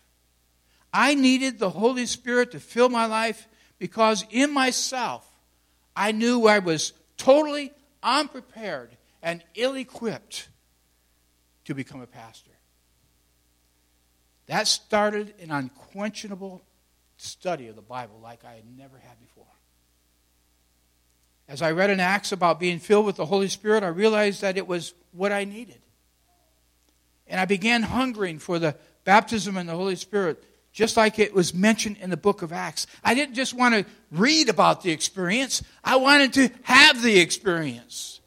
I 0.92 1.14
needed 1.14 1.58
the 1.58 1.70
Holy 1.70 2.04
Spirit 2.04 2.50
to 2.50 2.60
fill 2.60 2.90
my 2.90 3.06
life 3.06 3.48
because 3.78 4.22
in 4.28 4.52
myself, 4.52 5.26
I 5.96 6.12
knew 6.12 6.46
I 6.46 6.58
was 6.58 6.92
totally 7.16 7.72
unprepared 8.02 8.90
and 9.22 9.42
ill 9.54 9.76
equipped 9.76 10.50
to 11.64 11.74
become 11.74 12.02
a 12.02 12.06
pastor. 12.06 12.50
That 14.44 14.68
started 14.68 15.32
an 15.40 15.50
unquenchable 15.50 16.62
study 17.18 17.68
of 17.68 17.76
the 17.76 17.82
Bible 17.82 18.20
like 18.22 18.44
I 18.44 18.54
had 18.54 18.64
never 18.76 18.96
had 18.98 19.18
before. 19.20 19.37
As 21.48 21.62
I 21.62 21.72
read 21.72 21.90
in 21.90 21.98
Acts 21.98 22.32
about 22.32 22.60
being 22.60 22.78
filled 22.78 23.06
with 23.06 23.16
the 23.16 23.26
Holy 23.26 23.48
Spirit, 23.48 23.82
I 23.82 23.88
realized 23.88 24.42
that 24.42 24.58
it 24.58 24.66
was 24.66 24.92
what 25.12 25.32
I 25.32 25.44
needed. 25.44 25.80
And 27.26 27.40
I 27.40 27.46
began 27.46 27.82
hungering 27.82 28.38
for 28.38 28.58
the 28.58 28.76
baptism 29.04 29.56
in 29.56 29.66
the 29.66 29.74
Holy 29.74 29.96
Spirit, 29.96 30.44
just 30.72 30.96
like 30.96 31.18
it 31.18 31.34
was 31.34 31.54
mentioned 31.54 31.96
in 32.00 32.10
the 32.10 32.16
book 32.16 32.42
of 32.42 32.52
Acts. 32.52 32.86
I 33.02 33.14
didn't 33.14 33.34
just 33.34 33.54
want 33.54 33.74
to 33.74 33.86
read 34.10 34.48
about 34.48 34.82
the 34.82 34.90
experience, 34.90 35.62
I 35.82 35.96
wanted 35.96 36.34
to 36.34 36.50
have 36.62 37.02
the 37.02 37.18
experience. 37.18 38.20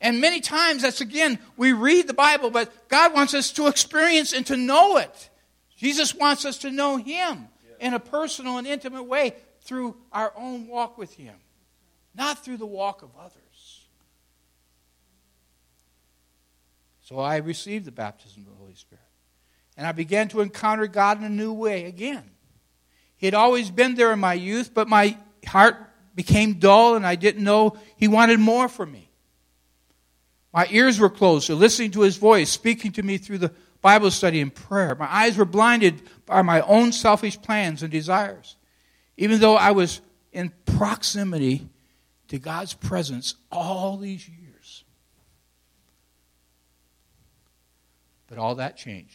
And 0.00 0.20
many 0.20 0.40
times, 0.40 0.82
that's 0.82 1.00
again, 1.00 1.38
we 1.56 1.72
read 1.72 2.06
the 2.06 2.14
Bible, 2.14 2.50
but 2.50 2.88
God 2.88 3.14
wants 3.14 3.32
us 3.32 3.50
to 3.52 3.66
experience 3.66 4.34
and 4.34 4.44
to 4.46 4.56
know 4.56 4.98
it. 4.98 5.30
Jesus 5.76 6.14
wants 6.14 6.44
us 6.44 6.58
to 6.58 6.70
know 6.70 6.96
Him 6.96 7.48
in 7.80 7.94
a 7.94 7.98
personal 7.98 8.58
and 8.58 8.66
intimate 8.66 9.04
way 9.04 9.34
through 9.62 9.96
our 10.12 10.32
own 10.36 10.66
walk 10.68 10.98
with 10.98 11.14
Him, 11.14 11.34
not 12.16 12.44
through 12.44 12.56
the 12.56 12.66
walk 12.66 13.02
of 13.02 13.10
others. 13.18 13.86
So 17.00 17.18
I 17.18 17.36
received 17.36 17.84
the 17.84 17.92
baptism 17.92 18.42
of 18.42 18.48
the 18.48 18.58
Holy 18.58 18.74
Spirit. 18.74 19.02
And 19.76 19.86
I 19.86 19.92
began 19.92 20.28
to 20.28 20.40
encounter 20.40 20.86
God 20.86 21.18
in 21.18 21.24
a 21.24 21.28
new 21.28 21.52
way 21.52 21.84
again. 21.84 22.24
He 23.16 23.26
had 23.26 23.34
always 23.34 23.70
been 23.70 23.94
there 23.94 24.12
in 24.12 24.18
my 24.18 24.34
youth, 24.34 24.72
but 24.74 24.88
my 24.88 25.16
heart 25.46 25.76
became 26.14 26.54
dull 26.54 26.96
and 26.96 27.06
I 27.06 27.14
didn't 27.14 27.44
know 27.44 27.76
He 27.96 28.08
wanted 28.08 28.40
more 28.40 28.68
for 28.68 28.84
me. 28.84 29.10
My 30.52 30.66
ears 30.70 30.98
were 30.98 31.10
closed 31.10 31.46
to 31.46 31.54
listening 31.54 31.90
to 31.92 32.00
His 32.00 32.16
voice, 32.16 32.50
speaking 32.50 32.92
to 32.92 33.02
me 33.02 33.18
through 33.18 33.38
the 33.38 33.52
Bible 33.82 34.10
study 34.10 34.40
and 34.40 34.52
prayer. 34.52 34.94
My 34.94 35.12
eyes 35.14 35.36
were 35.36 35.44
blinded 35.44 36.02
by 36.24 36.42
my 36.42 36.62
own 36.62 36.92
selfish 36.92 37.40
plans 37.40 37.82
and 37.82 37.92
desires. 37.92 38.56
Even 39.16 39.38
though 39.38 39.56
I 39.56 39.70
was 39.70 40.00
in 40.32 40.52
proximity 40.64 41.68
to 42.28 42.38
God's 42.38 42.74
presence 42.74 43.34
all 43.50 43.96
these 43.96 44.28
years. 44.28 44.84
But 48.28 48.38
all 48.38 48.56
that 48.56 48.76
changed. 48.76 49.14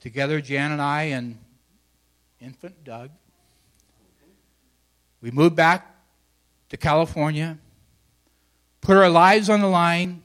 Together, 0.00 0.40
Jan 0.40 0.72
and 0.72 0.80
I 0.80 1.02
and 1.04 1.38
infant 2.40 2.84
Doug, 2.84 3.10
we 5.20 5.30
moved 5.30 5.56
back 5.56 5.94
to 6.68 6.76
California, 6.76 7.58
put 8.80 8.96
our 8.96 9.10
lives 9.10 9.50
on 9.50 9.60
the 9.60 9.66
line, 9.66 10.22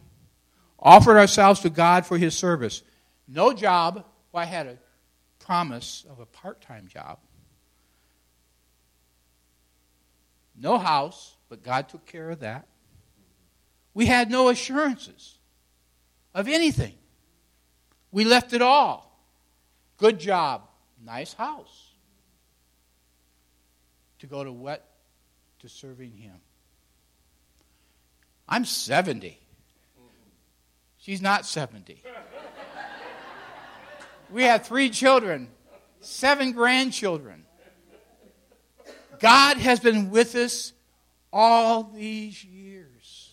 offered 0.80 1.18
ourselves 1.18 1.62
to 1.62 1.70
God 1.70 2.06
for 2.06 2.18
His 2.18 2.38
service. 2.38 2.84
No 3.28 3.54
job. 3.54 4.06
Well, 4.32 4.44
I 4.44 4.46
had 4.46 4.68
a 4.68 4.78
promise 5.40 6.06
of 6.10 6.20
a 6.20 6.26
part 6.26 6.62
time 6.62 6.88
job. 6.88 7.18
No 10.64 10.78
house, 10.78 11.36
but 11.50 11.62
God 11.62 11.90
took 11.90 12.06
care 12.06 12.30
of 12.30 12.40
that. 12.40 12.66
We 13.94 14.06
had 14.06 14.32
no 14.32 14.48
assurances 14.48 15.38
of 16.34 16.48
anything. 16.48 16.94
We 18.14 18.24
left 18.24 18.54
it 18.54 18.62
all. 18.62 19.20
Good 19.98 20.22
job, 20.22 20.62
nice 21.04 21.34
house. 21.34 21.92
To 24.20 24.28
go 24.28 24.42
to 24.42 24.54
what? 24.54 24.88
To 25.60 25.70
serving 25.70 26.14
Him. 26.14 26.38
I'm 28.48 28.64
70. 28.64 29.38
She's 30.98 31.22
not 31.22 31.46
70. 31.46 32.02
We 34.32 34.44
had 34.44 34.64
three 34.64 34.90
children, 34.90 35.50
seven 36.00 36.54
grandchildren. 36.54 37.43
God 39.24 39.56
has 39.56 39.80
been 39.80 40.10
with 40.10 40.36
us 40.36 40.74
all 41.32 41.84
these 41.84 42.44
years. 42.44 43.32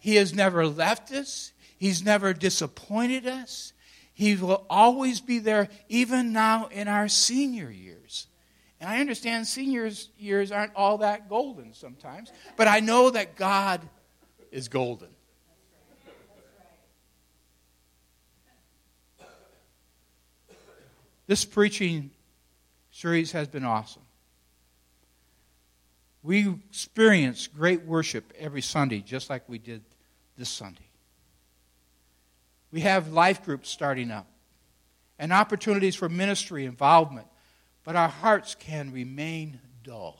He 0.00 0.16
has 0.16 0.34
never 0.34 0.66
left 0.66 1.12
us, 1.12 1.52
He's 1.78 2.04
never 2.04 2.34
disappointed 2.34 3.28
us. 3.28 3.72
He 4.12 4.34
will 4.34 4.66
always 4.68 5.20
be 5.20 5.38
there, 5.38 5.68
even 5.88 6.32
now 6.32 6.66
in 6.66 6.88
our 6.88 7.06
senior 7.06 7.70
years. 7.70 8.26
And 8.80 8.90
I 8.90 9.00
understand 9.00 9.46
seniors' 9.46 10.08
years 10.18 10.50
aren't 10.50 10.74
all 10.74 10.98
that 10.98 11.28
golden 11.28 11.74
sometimes, 11.74 12.32
but 12.56 12.66
I 12.66 12.80
know 12.80 13.10
that 13.10 13.36
God 13.36 13.80
is 14.50 14.66
golden. 14.66 15.10
This 21.28 21.44
preaching 21.44 22.10
series 22.90 23.30
has 23.30 23.46
been 23.46 23.64
awesome. 23.64 24.02
We 26.22 26.48
experience 26.68 27.46
great 27.46 27.84
worship 27.84 28.32
every 28.38 28.62
Sunday, 28.62 29.00
just 29.00 29.30
like 29.30 29.48
we 29.48 29.58
did 29.58 29.82
this 30.36 30.48
Sunday. 30.48 30.88
We 32.70 32.80
have 32.80 33.12
life 33.12 33.44
groups 33.44 33.68
starting 33.68 34.10
up 34.10 34.26
and 35.18 35.32
opportunities 35.32 35.96
for 35.96 36.08
ministry 36.08 36.66
involvement, 36.66 37.26
but 37.84 37.96
our 37.96 38.08
hearts 38.08 38.54
can 38.54 38.92
remain 38.92 39.60
dull. 39.82 40.18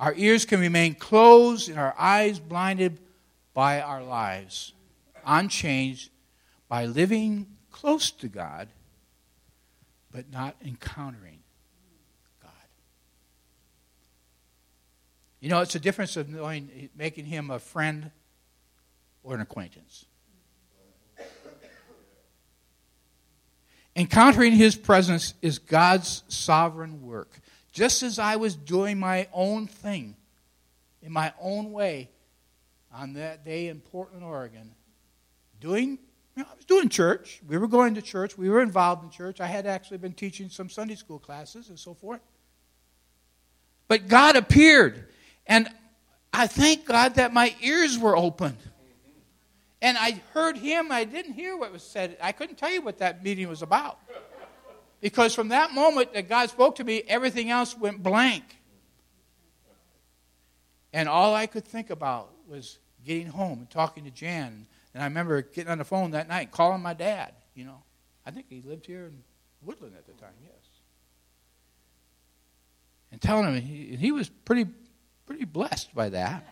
Our 0.00 0.14
ears 0.16 0.44
can 0.44 0.60
remain 0.60 0.94
closed 0.94 1.68
and 1.68 1.78
our 1.78 1.94
eyes 1.98 2.38
blinded 2.38 3.00
by 3.52 3.80
our 3.80 4.02
lives, 4.02 4.72
unchanged 5.26 6.10
by 6.68 6.86
living 6.86 7.46
close 7.70 8.10
to 8.12 8.28
God 8.28 8.68
but 10.10 10.30
not 10.32 10.56
encountering 10.64 11.38
God. 12.42 12.50
You 15.40 15.48
know, 15.48 15.60
it's 15.60 15.74
a 15.74 15.80
difference 15.80 16.16
of 16.16 16.28
knowing, 16.28 16.90
making 16.96 17.26
him 17.26 17.50
a 17.50 17.58
friend 17.58 18.10
or 19.22 19.34
an 19.34 19.40
acquaintance. 19.40 20.04
Encountering 23.94 24.52
his 24.52 24.76
presence 24.76 25.34
is 25.42 25.58
God's 25.58 26.22
sovereign 26.28 27.02
work. 27.02 27.40
Just 27.72 28.02
as 28.02 28.18
I 28.18 28.36
was 28.36 28.54
doing 28.54 28.98
my 28.98 29.28
own 29.32 29.66
thing 29.66 30.16
in 31.02 31.12
my 31.12 31.32
own 31.40 31.72
way 31.72 32.10
on 32.92 33.14
that 33.14 33.44
day 33.44 33.68
in 33.68 33.80
Portland, 33.80 34.24
Oregon, 34.24 34.72
doing 35.60 35.98
you 36.36 36.44
know, 36.44 36.50
I 36.52 36.54
was 36.54 36.64
doing 36.64 36.88
church. 36.88 37.40
We 37.48 37.58
were 37.58 37.66
going 37.66 37.96
to 37.96 38.02
church. 38.02 38.38
We 38.38 38.48
were 38.48 38.62
involved 38.62 39.02
in 39.02 39.10
church. 39.10 39.40
I 39.40 39.48
had 39.48 39.66
actually 39.66 39.98
been 39.98 40.12
teaching 40.12 40.48
some 40.48 40.68
Sunday 40.70 40.94
school 40.94 41.18
classes 41.18 41.68
and 41.68 41.76
so 41.76 41.94
forth. 41.94 42.20
But 43.88 44.06
God 44.06 44.36
appeared. 44.36 45.08
And 45.48 45.68
I 46.32 46.46
thank 46.46 46.86
God 46.86 47.14
that 47.16 47.32
my 47.32 47.54
ears 47.60 47.98
were 47.98 48.16
opened. 48.16 48.58
And 49.80 49.96
I 49.98 50.20
heard 50.34 50.56
him. 50.56 50.92
I 50.92 51.04
didn't 51.04 51.32
hear 51.32 51.56
what 51.56 51.72
was 51.72 51.82
said. 51.82 52.16
I 52.20 52.32
couldn't 52.32 52.56
tell 52.56 52.70
you 52.70 52.82
what 52.82 52.98
that 52.98 53.24
meeting 53.24 53.48
was 53.48 53.62
about. 53.62 53.98
Because 55.00 55.34
from 55.34 55.48
that 55.48 55.72
moment 55.72 56.12
that 56.14 56.28
God 56.28 56.50
spoke 56.50 56.76
to 56.76 56.84
me, 56.84 57.02
everything 57.08 57.50
else 57.50 57.76
went 57.76 58.02
blank. 58.02 58.44
And 60.92 61.08
all 61.08 61.34
I 61.34 61.46
could 61.46 61.64
think 61.64 61.90
about 61.90 62.30
was 62.48 62.78
getting 63.04 63.28
home 63.28 63.60
and 63.60 63.70
talking 63.70 64.04
to 64.04 64.10
Jan 64.10 64.66
and 64.98 65.02
I 65.04 65.06
remember 65.06 65.42
getting 65.42 65.70
on 65.70 65.78
the 65.78 65.84
phone 65.84 66.10
that 66.12 66.28
night, 66.28 66.50
calling 66.50 66.82
my 66.82 66.92
dad, 66.92 67.32
you 67.54 67.64
know. 67.64 67.82
I 68.26 68.32
think 68.32 68.46
he 68.48 68.62
lived 68.62 68.86
here 68.86 69.04
in 69.04 69.22
Woodland 69.62 69.94
at 69.96 70.06
the 70.06 70.12
time, 70.12 70.32
yes. 70.42 70.52
And 73.12 73.20
telling 73.20 73.46
him, 73.46 73.62
he, 73.62 73.96
he 73.96 74.10
was 74.10 74.28
pretty, 74.28 74.66
pretty 75.28 75.44
blessed 75.44 75.94
by 75.94 76.08
that. 76.08 76.42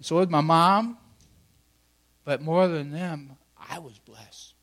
So 0.00 0.16
was 0.16 0.28
my 0.28 0.40
mom, 0.40 0.96
but 2.24 2.40
more 2.40 2.66
than 2.66 2.92
them, 2.92 3.36
I 3.58 3.78
was 3.78 3.98
blessed 3.98 4.54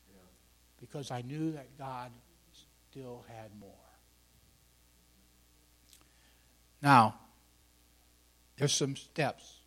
because 0.80 1.12
I 1.12 1.22
knew 1.22 1.52
that 1.52 1.78
God 1.78 2.10
still 2.90 3.24
had 3.28 3.50
more. 3.60 3.70
Now, 6.82 7.14
there's 8.56 8.74
some 8.74 8.96
steps 8.96 9.60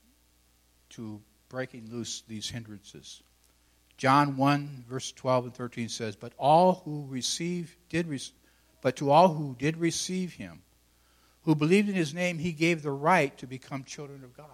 to 0.89 1.21
breaking 1.47 1.89
loose 1.89 2.23
these 2.27 2.49
hindrances. 2.49 3.23
John 3.95 4.35
1, 4.35 4.83
verse 4.89 5.13
12 5.13 5.45
and 5.45 5.53
13 5.53 5.87
says, 5.87 6.17
But 6.17 6.33
all 6.37 6.81
who 6.83 7.05
receive 7.07 7.77
did 7.87 8.07
receive, 8.07 8.35
but 8.81 8.97
to 8.97 9.11
all 9.11 9.29
who 9.29 9.55
did 9.57 9.77
receive 9.77 10.33
him, 10.33 10.61
who 11.43 11.55
believed 11.55 11.89
in 11.89 11.95
his 11.95 12.13
name, 12.13 12.37
he 12.37 12.51
gave 12.51 12.83
the 12.83 12.91
right 12.91 13.37
to 13.37 13.47
become 13.47 13.83
children 13.83 14.23
of 14.23 14.35
God. 14.35 14.45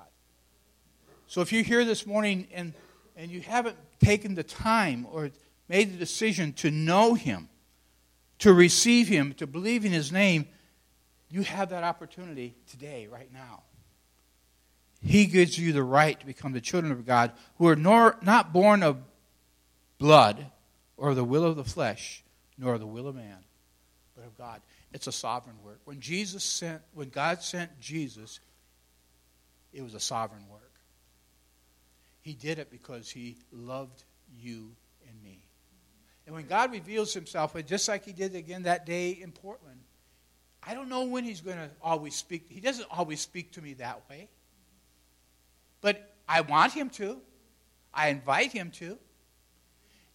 So 1.28 1.42
if 1.42 1.52
you're 1.52 1.64
here 1.64 1.84
this 1.84 2.06
morning 2.06 2.48
and, 2.54 2.74
and 3.16 3.32
you 3.32 3.42
haven't 3.42 3.78
taken 4.00 4.36
the 4.36 4.44
time 4.44 5.08
or 5.12 5.32
made 5.68 5.94
the 5.94 5.98
decision 5.98 6.54
to 6.54 6.72
know 6.72 7.16
him, 7.16 7.50
to 8.40 8.54
receive 8.54 9.08
him, 9.08 9.34
to 9.36 9.48
believe 9.48 9.86
in 9.86 9.92
his 9.92 10.12
name, 10.12 10.48
you 11.30 11.42
have 11.42 11.70
that 11.70 11.84
opportunity 11.84 12.56
today, 12.70 13.08
right 13.12 13.32
now. 13.34 13.64
He 15.02 15.26
gives 15.26 15.58
you 15.58 15.74
the 15.74 15.84
right 15.84 16.20
to 16.20 16.26
become 16.26 16.54
the 16.54 16.62
children 16.62 16.92
of 16.92 17.06
God 17.06 17.32
who 17.58 17.68
are 17.68 17.76
nor, 17.76 18.18
not 18.22 18.54
born 18.54 18.84
of 18.84 18.98
blood 19.98 20.46
or 20.98 21.14
the 21.14 21.24
will 21.24 21.44
of 21.44 21.56
the 21.56 21.64
flesh, 21.64 22.24
nor 22.58 22.78
the 22.78 22.88
will 22.88 23.08
of 23.08 23.16
man, 23.16 23.38
but 24.16 24.26
of 24.26 24.38
God. 24.38 24.62
It's 24.96 25.08
a 25.08 25.12
sovereign 25.12 25.58
work. 25.62 25.82
When 25.84 26.00
Jesus 26.00 26.42
sent, 26.42 26.82
when 26.94 27.10
God 27.10 27.44
sent 27.44 27.82
Jesus, 27.82 28.40
it 29.74 29.82
was 29.82 29.94
a 29.94 30.00
sovereign 30.00 30.48
work. 30.50 30.72
He 32.22 32.32
did 32.32 32.60
it 32.60 32.72
because 32.72 33.12
he 33.12 33.36
loved 33.52 34.06
you 34.40 34.72
and 35.06 35.22
me. 35.22 35.42
And 36.26 36.34
when 36.34 36.48
God 36.48 36.72
reveals 36.72 37.14
himself, 37.14 37.58
just 37.66 37.90
like 37.90 38.06
he 38.06 38.14
did 38.14 38.36
again 38.36 38.64
that 38.64 38.86
day 38.86 39.10
in 39.10 39.34
Portland, 39.34 39.82
I 40.64 40.74
don't 40.74 40.88
know 40.88 41.04
when 41.04 41.26
he's 41.26 41.42
going 41.42 41.58
to 41.58 41.70
always 41.82 42.16
speak. 42.16 42.46
He 42.48 42.62
doesn't 42.62 42.88
always 42.90 43.20
speak 43.20 43.52
to 43.52 43.62
me 43.62 43.74
that 43.74 44.10
way. 44.10 44.30
But 45.82 46.16
I 46.26 46.40
want 46.40 46.72
him 46.72 46.90
to. 46.92 47.20
I 47.94 48.08
invite 48.08 48.54
him 48.54 48.72
to. 48.76 48.98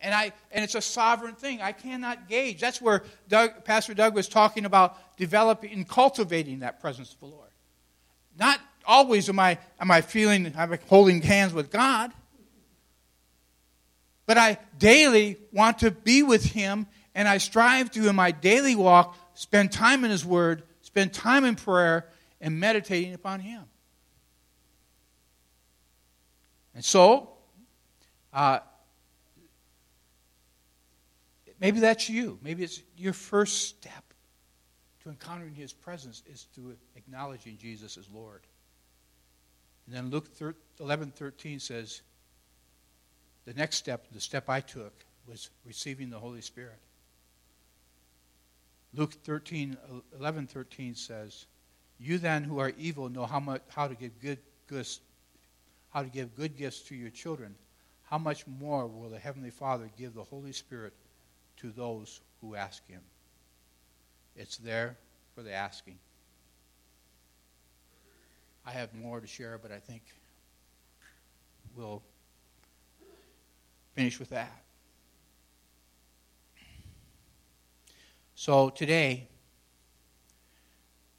And, 0.01 0.15
I, 0.15 0.33
and 0.51 0.65
it's 0.65 0.75
a 0.75 0.81
sovereign 0.81 1.35
thing. 1.35 1.61
I 1.61 1.73
cannot 1.73 2.29
gauge. 2.29 2.61
That's 2.61 2.81
where 2.81 3.03
Doug, 3.29 3.65
Pastor 3.65 3.93
Doug 3.93 4.15
was 4.15 4.29
talking 4.29 4.65
about 4.65 4.97
developing 5.17 5.73
and 5.73 5.87
cultivating 5.87 6.61
that 6.61 6.81
presence 6.81 7.13
of 7.13 7.21
the 7.21 7.27
Lord. 7.27 7.51
Not 8.39 8.61
always 8.87 9.29
am 9.29 9.39
I, 9.39 9.59
am 9.79 9.91
I 9.91 10.01
feeling, 10.01 10.53
I'm 10.57 10.79
holding 10.89 11.21
hands 11.21 11.53
with 11.53 11.71
God. 11.71 12.13
But 14.27 14.39
I 14.39 14.59
daily 14.79 15.39
want 15.53 15.81
to 15.81 15.91
be 15.91 16.23
with 16.23 16.45
Him, 16.45 16.87
and 17.15 17.27
I 17.27 17.39
strive 17.39 17.91
to, 17.93 18.09
in 18.09 18.17
my 18.17 18.31
daily 18.31 18.77
walk, 18.77 19.17
spend 19.35 19.73
time 19.73 20.05
in 20.05 20.11
His 20.11 20.25
Word, 20.25 20.63
spend 20.83 21.13
time 21.13 21.45
in 21.45 21.57
prayer 21.57 22.07
and 22.41 22.59
meditating 22.59 23.13
upon 23.13 23.41
Him. 23.41 23.65
And 26.75 26.85
so, 26.85 27.31
uh, 28.33 28.61
maybe 31.61 31.81
that's 31.81 32.09
you. 32.09 32.39
Maybe 32.43 32.65
it's 32.65 32.83
your 32.97 33.13
first 33.13 33.69
step 33.69 34.05
to 35.03 35.11
encountering 35.11 35.55
His 35.55 35.73
presence 35.73 36.23
is 36.31 36.47
to 36.57 36.75
acknowledging 36.97 37.59
Jesus 37.59 37.97
as 37.97 38.09
Lord. 38.11 38.41
And 39.87 39.95
then 39.95 40.11
Luke 40.11 40.27
11 40.79 41.13
13 41.13 41.61
says, 41.61 42.03
the 43.45 43.55
next 43.55 43.77
step, 43.77 44.07
the 44.13 44.21
step 44.21 44.49
I 44.49 44.61
took, 44.61 44.93
was 45.27 45.51
receiving 45.65 46.11
the 46.11 46.19
Holy 46.19 46.41
Spirit. 46.41 46.79
Luke 48.95 49.15
13, 49.25 49.77
11 50.19 50.47
13 50.47 50.95
says, 50.95 51.47
You 51.99 52.19
then 52.19 52.45
who 52.45 52.59
are 52.59 52.73
evil 52.79 53.09
know 53.09 53.27
how, 53.27 53.41
much, 53.41 53.63
how 53.69 53.89
to 53.89 53.95
give 53.95 54.21
good 54.21 54.39
gifts, 54.69 55.01
how 55.93 56.03
to 56.03 56.09
give 56.09 56.37
good 56.37 56.57
gifts 56.57 56.81
to 56.83 56.95
your 56.95 57.11
children. 57.11 57.55
How 58.05 58.19
much 58.19 58.47
more 58.47 58.87
will 58.87 59.09
the 59.09 59.19
Heavenly 59.19 59.51
Father 59.51 59.89
give 59.97 60.15
the 60.15 60.25
Holy 60.25 60.53
Spirit 60.53 60.93
to 61.61 61.71
those 61.71 62.21
who 62.41 62.55
ask 62.55 62.87
Him? 62.89 63.03
It's 64.37 64.57
there 64.57 64.97
for 65.35 65.43
the 65.43 65.53
asking. 65.53 65.99
I 68.67 68.73
have 68.73 68.95
more 68.95 69.21
to 69.21 69.27
share, 69.27 69.59
but 69.59 69.73
I 69.73 69.79
think 69.79 70.03
we'll 71.77 72.03
finish 73.95 74.19
with 74.19 74.31
that. 74.31 74.63
So 78.35 78.71
today, 78.71 79.29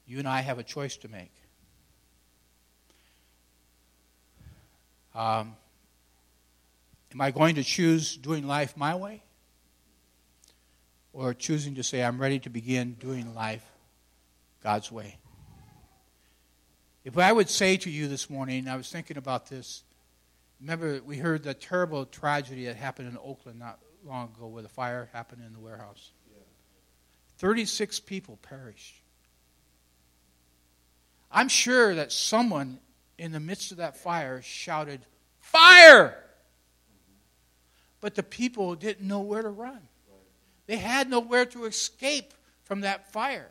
you 0.08 0.20
and 0.20 0.28
I 0.28 0.42
have 0.42 0.60
a 0.60 0.64
choice 0.64 0.98
to 0.98 1.08
make. 1.08 1.32
Um, 5.14 5.56
am 7.14 7.22
I 7.22 7.32
going 7.32 7.56
to 7.56 7.64
choose 7.64 8.18
doing 8.18 8.48
life 8.48 8.76
my 8.76 8.96
way? 8.96 9.24
Or 11.14 11.34
choosing 11.34 11.76
to 11.76 11.84
say, 11.84 12.03
I'm 12.03 12.20
ready 12.20 12.39
to 12.39 12.49
begin 12.49 12.93
doing 12.93 13.36
life 13.36 13.66
God's 14.64 14.91
way? 14.91 15.18
If 17.03 17.18
I 17.18 17.32
would 17.32 17.49
say 17.49 17.78
to 17.78 17.89
you 17.89 18.07
this 18.07 18.30
morning, 18.30 18.68
I 18.68 18.76
was 18.76 18.89
thinking 18.89 19.18
about 19.18 19.47
this. 19.47 19.84
Remember, 20.59 21.01
we 21.03 21.18
heard 21.18 21.43
the 21.43 21.53
terrible 21.53 22.05
tragedy 22.05 22.66
that 22.66 22.76
happened 22.76 23.09
in 23.09 23.18
Oakland 23.18 23.59
not 23.59 23.80
long 24.05 24.30
ago 24.36 24.47
where 24.47 24.64
the 24.64 24.70
fire 24.70 25.09
happened 25.12 25.41
in 25.45 25.53
the 25.53 25.59
warehouse. 25.59 26.12
36 27.39 27.99
people 28.01 28.38
perished. 28.43 29.01
I'm 31.32 31.47
sure 31.47 31.95
that 31.95 32.12
someone 32.12 32.80
in 33.18 33.32
the 33.32 33.39
midst 33.39 33.72
of 33.72 33.78
that 33.78 33.97
fire 33.97 34.41
shouted, 34.43 35.01
Fire! 35.39 36.24
But 37.99 38.14
the 38.16 38.24
people 38.24 38.76
didn't 38.76 39.07
know 39.07 39.22
where 39.22 39.41
to 39.41 39.49
run. 39.49 39.80
They 40.68 40.78
had 40.78 41.09
nowhere 41.09 41.45
to 41.47 41.66
escape 41.66 42.34
from 42.64 42.82
that 42.82 43.12
fire. 43.12 43.49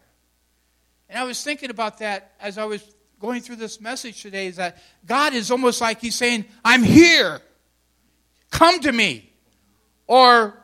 And 1.08 1.18
I 1.18 1.24
was 1.24 1.42
thinking 1.42 1.70
about 1.70 1.98
that 1.98 2.32
as 2.40 2.56
I 2.56 2.64
was 2.64 2.82
going 3.18 3.42
through 3.42 3.56
this 3.56 3.80
message 3.80 4.22
today 4.22 4.46
is 4.46 4.56
that 4.56 4.78
God 5.04 5.34
is 5.34 5.50
almost 5.50 5.80
like 5.80 6.00
He's 6.00 6.14
saying, 6.14 6.46
I'm 6.64 6.82
here. 6.82 7.40
Come 8.50 8.80
to 8.80 8.92
me. 8.92 9.30
Or, 10.06 10.56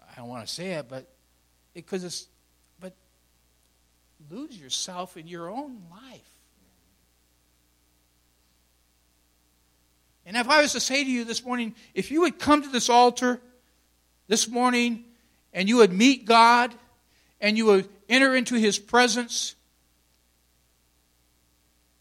I 0.00 0.16
don't 0.16 0.28
want 0.28 0.46
to 0.46 0.52
say 0.52 0.72
it, 0.72 0.86
but 0.88 1.08
because 1.74 2.04
it's, 2.04 2.26
but 2.78 2.94
lose 4.30 4.56
yourself 4.56 5.16
in 5.16 5.26
your 5.26 5.50
own 5.50 5.82
life. 5.90 6.20
And 10.26 10.36
if 10.36 10.48
I 10.48 10.60
was 10.60 10.72
to 10.72 10.80
say 10.80 11.04
to 11.04 11.10
you 11.10 11.24
this 11.24 11.44
morning, 11.44 11.74
if 11.94 12.10
you 12.10 12.22
would 12.22 12.38
come 12.38 12.62
to 12.62 12.68
this 12.68 12.88
altar 12.88 13.40
this 14.28 14.48
morning 14.48 15.04
and 15.52 15.68
you 15.68 15.76
would 15.78 15.92
meet 15.92 16.24
God 16.24 16.74
and 17.40 17.56
you 17.56 17.66
would 17.66 17.88
enter 18.08 18.34
into 18.34 18.54
His 18.54 18.78
presence, 18.78 19.54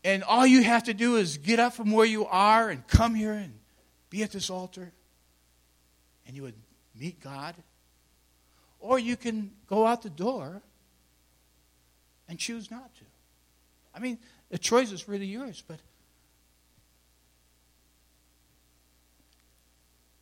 and 0.04 0.24
all 0.24 0.46
you 0.46 0.64
have 0.64 0.84
to 0.84 0.94
do 0.94 1.16
is 1.16 1.38
get 1.38 1.60
up 1.60 1.74
from 1.74 1.92
where 1.92 2.06
you 2.06 2.26
are 2.26 2.70
and 2.70 2.86
come 2.88 3.16
here 3.16 3.34
and 3.34 3.54
be 4.10 4.24
at 4.24 4.32
this 4.32 4.50
altar, 4.50 4.92
and 6.28 6.36
you 6.36 6.44
would 6.44 6.56
meet 6.98 7.20
God. 7.20 7.56
Or 8.80 9.00
you 9.00 9.18
can 9.18 9.52
go 9.68 9.86
out 9.86 10.04
the 10.04 10.10
door 10.10 10.62
and 12.30 12.38
choose 12.38 12.70
not 12.70 12.94
to. 12.96 13.04
I 13.96 14.00
mean, 14.00 14.20
the 14.50 14.58
choice 14.58 14.92
is 14.92 15.08
really 15.08 15.26
yours, 15.26 15.64
but 15.68 15.80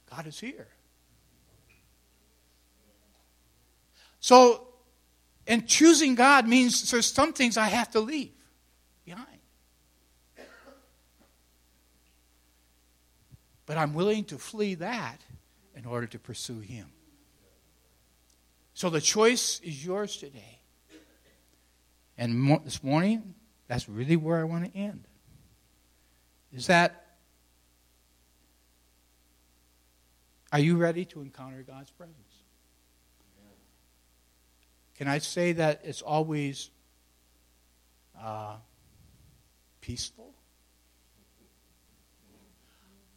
God 0.10 0.28
is 0.28 0.40
here. 0.40 0.68
So, 4.24 4.66
and 5.46 5.68
choosing 5.68 6.16
God 6.16 6.48
means 6.48 6.90
there's 6.90 7.08
some 7.08 7.34
things 7.34 7.58
I 7.58 7.66
have 7.66 7.92
to 7.92 8.00
leave 8.00 8.32
behind. 9.04 9.28
But 13.66 13.78
I'm 13.78 13.94
willing 13.94 14.24
to 14.26 14.38
flee 14.38 14.76
that 14.76 15.20
in 15.76 15.86
order 15.86 16.08
to 16.08 16.20
pursue 16.20 16.62
Him. 16.62 16.88
So 18.74 18.90
the 18.90 19.02
choice 19.02 19.60
is 19.62 19.86
yours 19.86 20.16
today. 20.16 20.60
And 22.18 22.40
mo- 22.40 22.62
this 22.64 22.82
morning, 22.82 23.36
that's 23.68 23.90
really 23.90 24.16
where 24.16 24.40
I 24.40 24.46
want 24.46 24.72
to 24.72 24.80
end. 24.80 25.04
Is 26.54 26.68
that, 26.68 27.18
are 30.54 30.60
you 30.60 30.78
ready 30.78 31.04
to 31.04 31.20
encounter 31.20 31.62
God's 31.62 31.92
presence? 31.92 32.33
Can 35.04 35.12
I 35.12 35.18
say 35.18 35.52
that 35.52 35.82
it's 35.84 36.02
always 36.02 36.70
uh, 38.18 38.56
peaceful? 39.82 40.34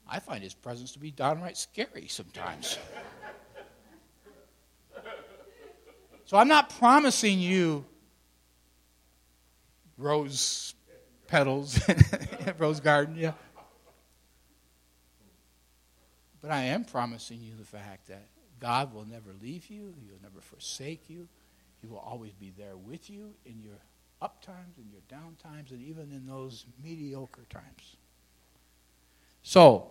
I 0.05 0.19
find 0.19 0.43
his 0.43 0.53
presence 0.53 0.95
to 0.95 0.99
be 0.99 1.13
downright 1.13 1.57
scary 1.57 2.09
sometimes. 2.09 2.77
So 6.25 6.37
I'm 6.37 6.49
not 6.49 6.77
promising 6.77 7.39
you 7.39 7.85
rose 9.97 10.75
petals, 11.29 11.79
rose 12.59 12.81
garden, 12.81 13.15
yeah. 13.15 13.35
But 16.43 16.51
I 16.51 16.63
am 16.63 16.85
promising 16.85 17.43
you 17.43 17.55
the 17.57 17.65
fact 17.65 18.09
that 18.09 18.27
God 18.59 18.93
will 18.93 19.05
never 19.05 19.31
leave 19.41 19.71
you, 19.71 19.95
He 20.01 20.09
will 20.11 20.21
never 20.21 20.41
forsake 20.41 21.09
you. 21.09 21.29
He 21.81 21.87
will 21.87 21.99
always 21.99 22.33
be 22.33 22.53
there 22.57 22.77
with 22.77 23.11
you 23.11 23.35
in 23.45 23.61
your 23.63 23.79
up 24.23 24.43
times, 24.43 24.79
in 24.79 24.91
your 24.91 25.03
down 25.09 25.37
times, 25.43 25.73
and 25.73 25.83
even 25.83 26.11
in 26.13 26.27
those 26.27 26.65
mediocre 26.83 27.45
times. 27.51 27.97
So, 29.43 29.91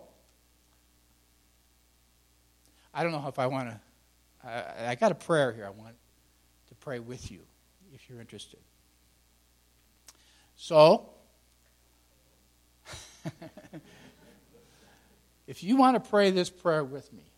I 2.92 3.02
don't 3.02 3.12
know 3.12 3.24
if 3.28 3.38
I 3.38 3.46
want 3.46 3.70
to. 3.70 3.80
I, 4.44 4.90
I 4.90 4.94
got 4.94 5.12
a 5.12 5.14
prayer 5.14 5.52
here 5.52 5.66
I 5.66 5.70
want 5.70 5.94
to 6.68 6.74
pray 6.76 6.98
with 6.98 7.30
you 7.30 7.40
if 7.94 8.08
you're 8.08 8.20
interested. 8.20 8.60
So, 10.56 11.10
if 15.46 15.62
you 15.62 15.76
want 15.76 16.02
to 16.02 16.10
pray 16.10 16.30
this 16.30 16.50
prayer 16.50 16.82
with 16.84 17.12
me, 17.12 17.30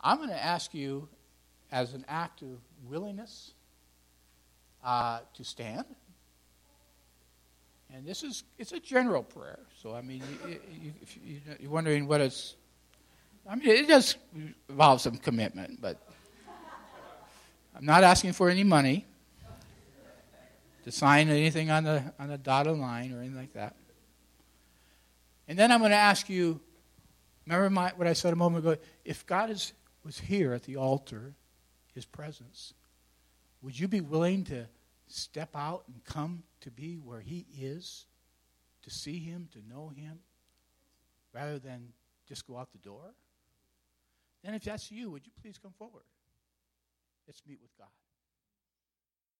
I'm 0.00 0.18
going 0.18 0.30
to 0.30 0.44
ask 0.44 0.72
you, 0.72 1.08
as 1.72 1.94
an 1.94 2.04
act 2.08 2.42
of 2.42 2.60
willingness, 2.88 3.52
uh, 4.84 5.20
to 5.34 5.44
stand. 5.44 5.84
And 7.94 8.04
this 8.04 8.22
is 8.22 8.44
it's 8.58 8.72
a 8.72 8.80
general 8.80 9.22
prayer. 9.22 9.60
So 9.80 9.94
I 9.94 10.02
mean, 10.02 10.22
you, 10.46 10.60
you, 10.82 10.92
you, 11.24 11.40
you're 11.60 11.70
wondering 11.70 12.06
what 12.06 12.20
it's. 12.20 12.56
I 13.48 13.54
mean, 13.54 13.68
it 13.68 13.86
does 13.86 14.16
involve 14.68 15.00
some 15.00 15.16
commitment, 15.16 15.80
but 15.80 16.00
I'm 17.76 17.84
not 17.84 18.02
asking 18.02 18.32
for 18.32 18.50
any 18.50 18.64
money 18.64 19.06
to 20.84 20.90
sign 20.90 21.28
anything 21.28 21.70
on 21.70 21.84
the, 21.84 22.12
on 22.18 22.28
the 22.28 22.38
dotted 22.38 22.76
line 22.76 23.12
or 23.12 23.18
anything 23.18 23.36
like 23.36 23.52
that. 23.52 23.76
And 25.46 25.58
then 25.58 25.70
I'm 25.70 25.80
going 25.80 25.90
to 25.90 25.96
ask 25.96 26.28
you 26.28 26.60
remember 27.46 27.70
my, 27.70 27.92
what 27.96 28.06
I 28.06 28.12
said 28.12 28.32
a 28.32 28.36
moment 28.36 28.66
ago? 28.66 28.76
If 29.04 29.26
God 29.26 29.50
is, 29.50 29.72
was 30.04 30.18
here 30.18 30.52
at 30.52 30.64
the 30.64 30.76
altar, 30.76 31.34
his 31.96 32.04
presence, 32.04 32.74
would 33.62 33.78
you 33.78 33.88
be 33.88 34.02
willing 34.02 34.44
to 34.44 34.66
step 35.08 35.48
out 35.56 35.84
and 35.88 36.04
come 36.04 36.42
to 36.60 36.70
be 36.70 36.96
where 36.96 37.20
he 37.20 37.46
is, 37.58 38.04
to 38.82 38.90
see 38.90 39.18
him, 39.18 39.48
to 39.52 39.58
know 39.66 39.88
him, 39.88 40.18
rather 41.32 41.58
than 41.58 41.88
just 42.28 42.46
go 42.46 42.58
out 42.58 42.70
the 42.70 42.78
door? 42.78 43.14
And 44.44 44.54
if 44.54 44.62
that's 44.62 44.92
you, 44.92 45.10
would 45.10 45.24
you 45.24 45.32
please 45.40 45.58
come 45.58 45.72
forward? 45.78 46.04
Let's 47.26 47.42
meet 47.48 47.58
with 47.62 47.76
God. 47.78 47.88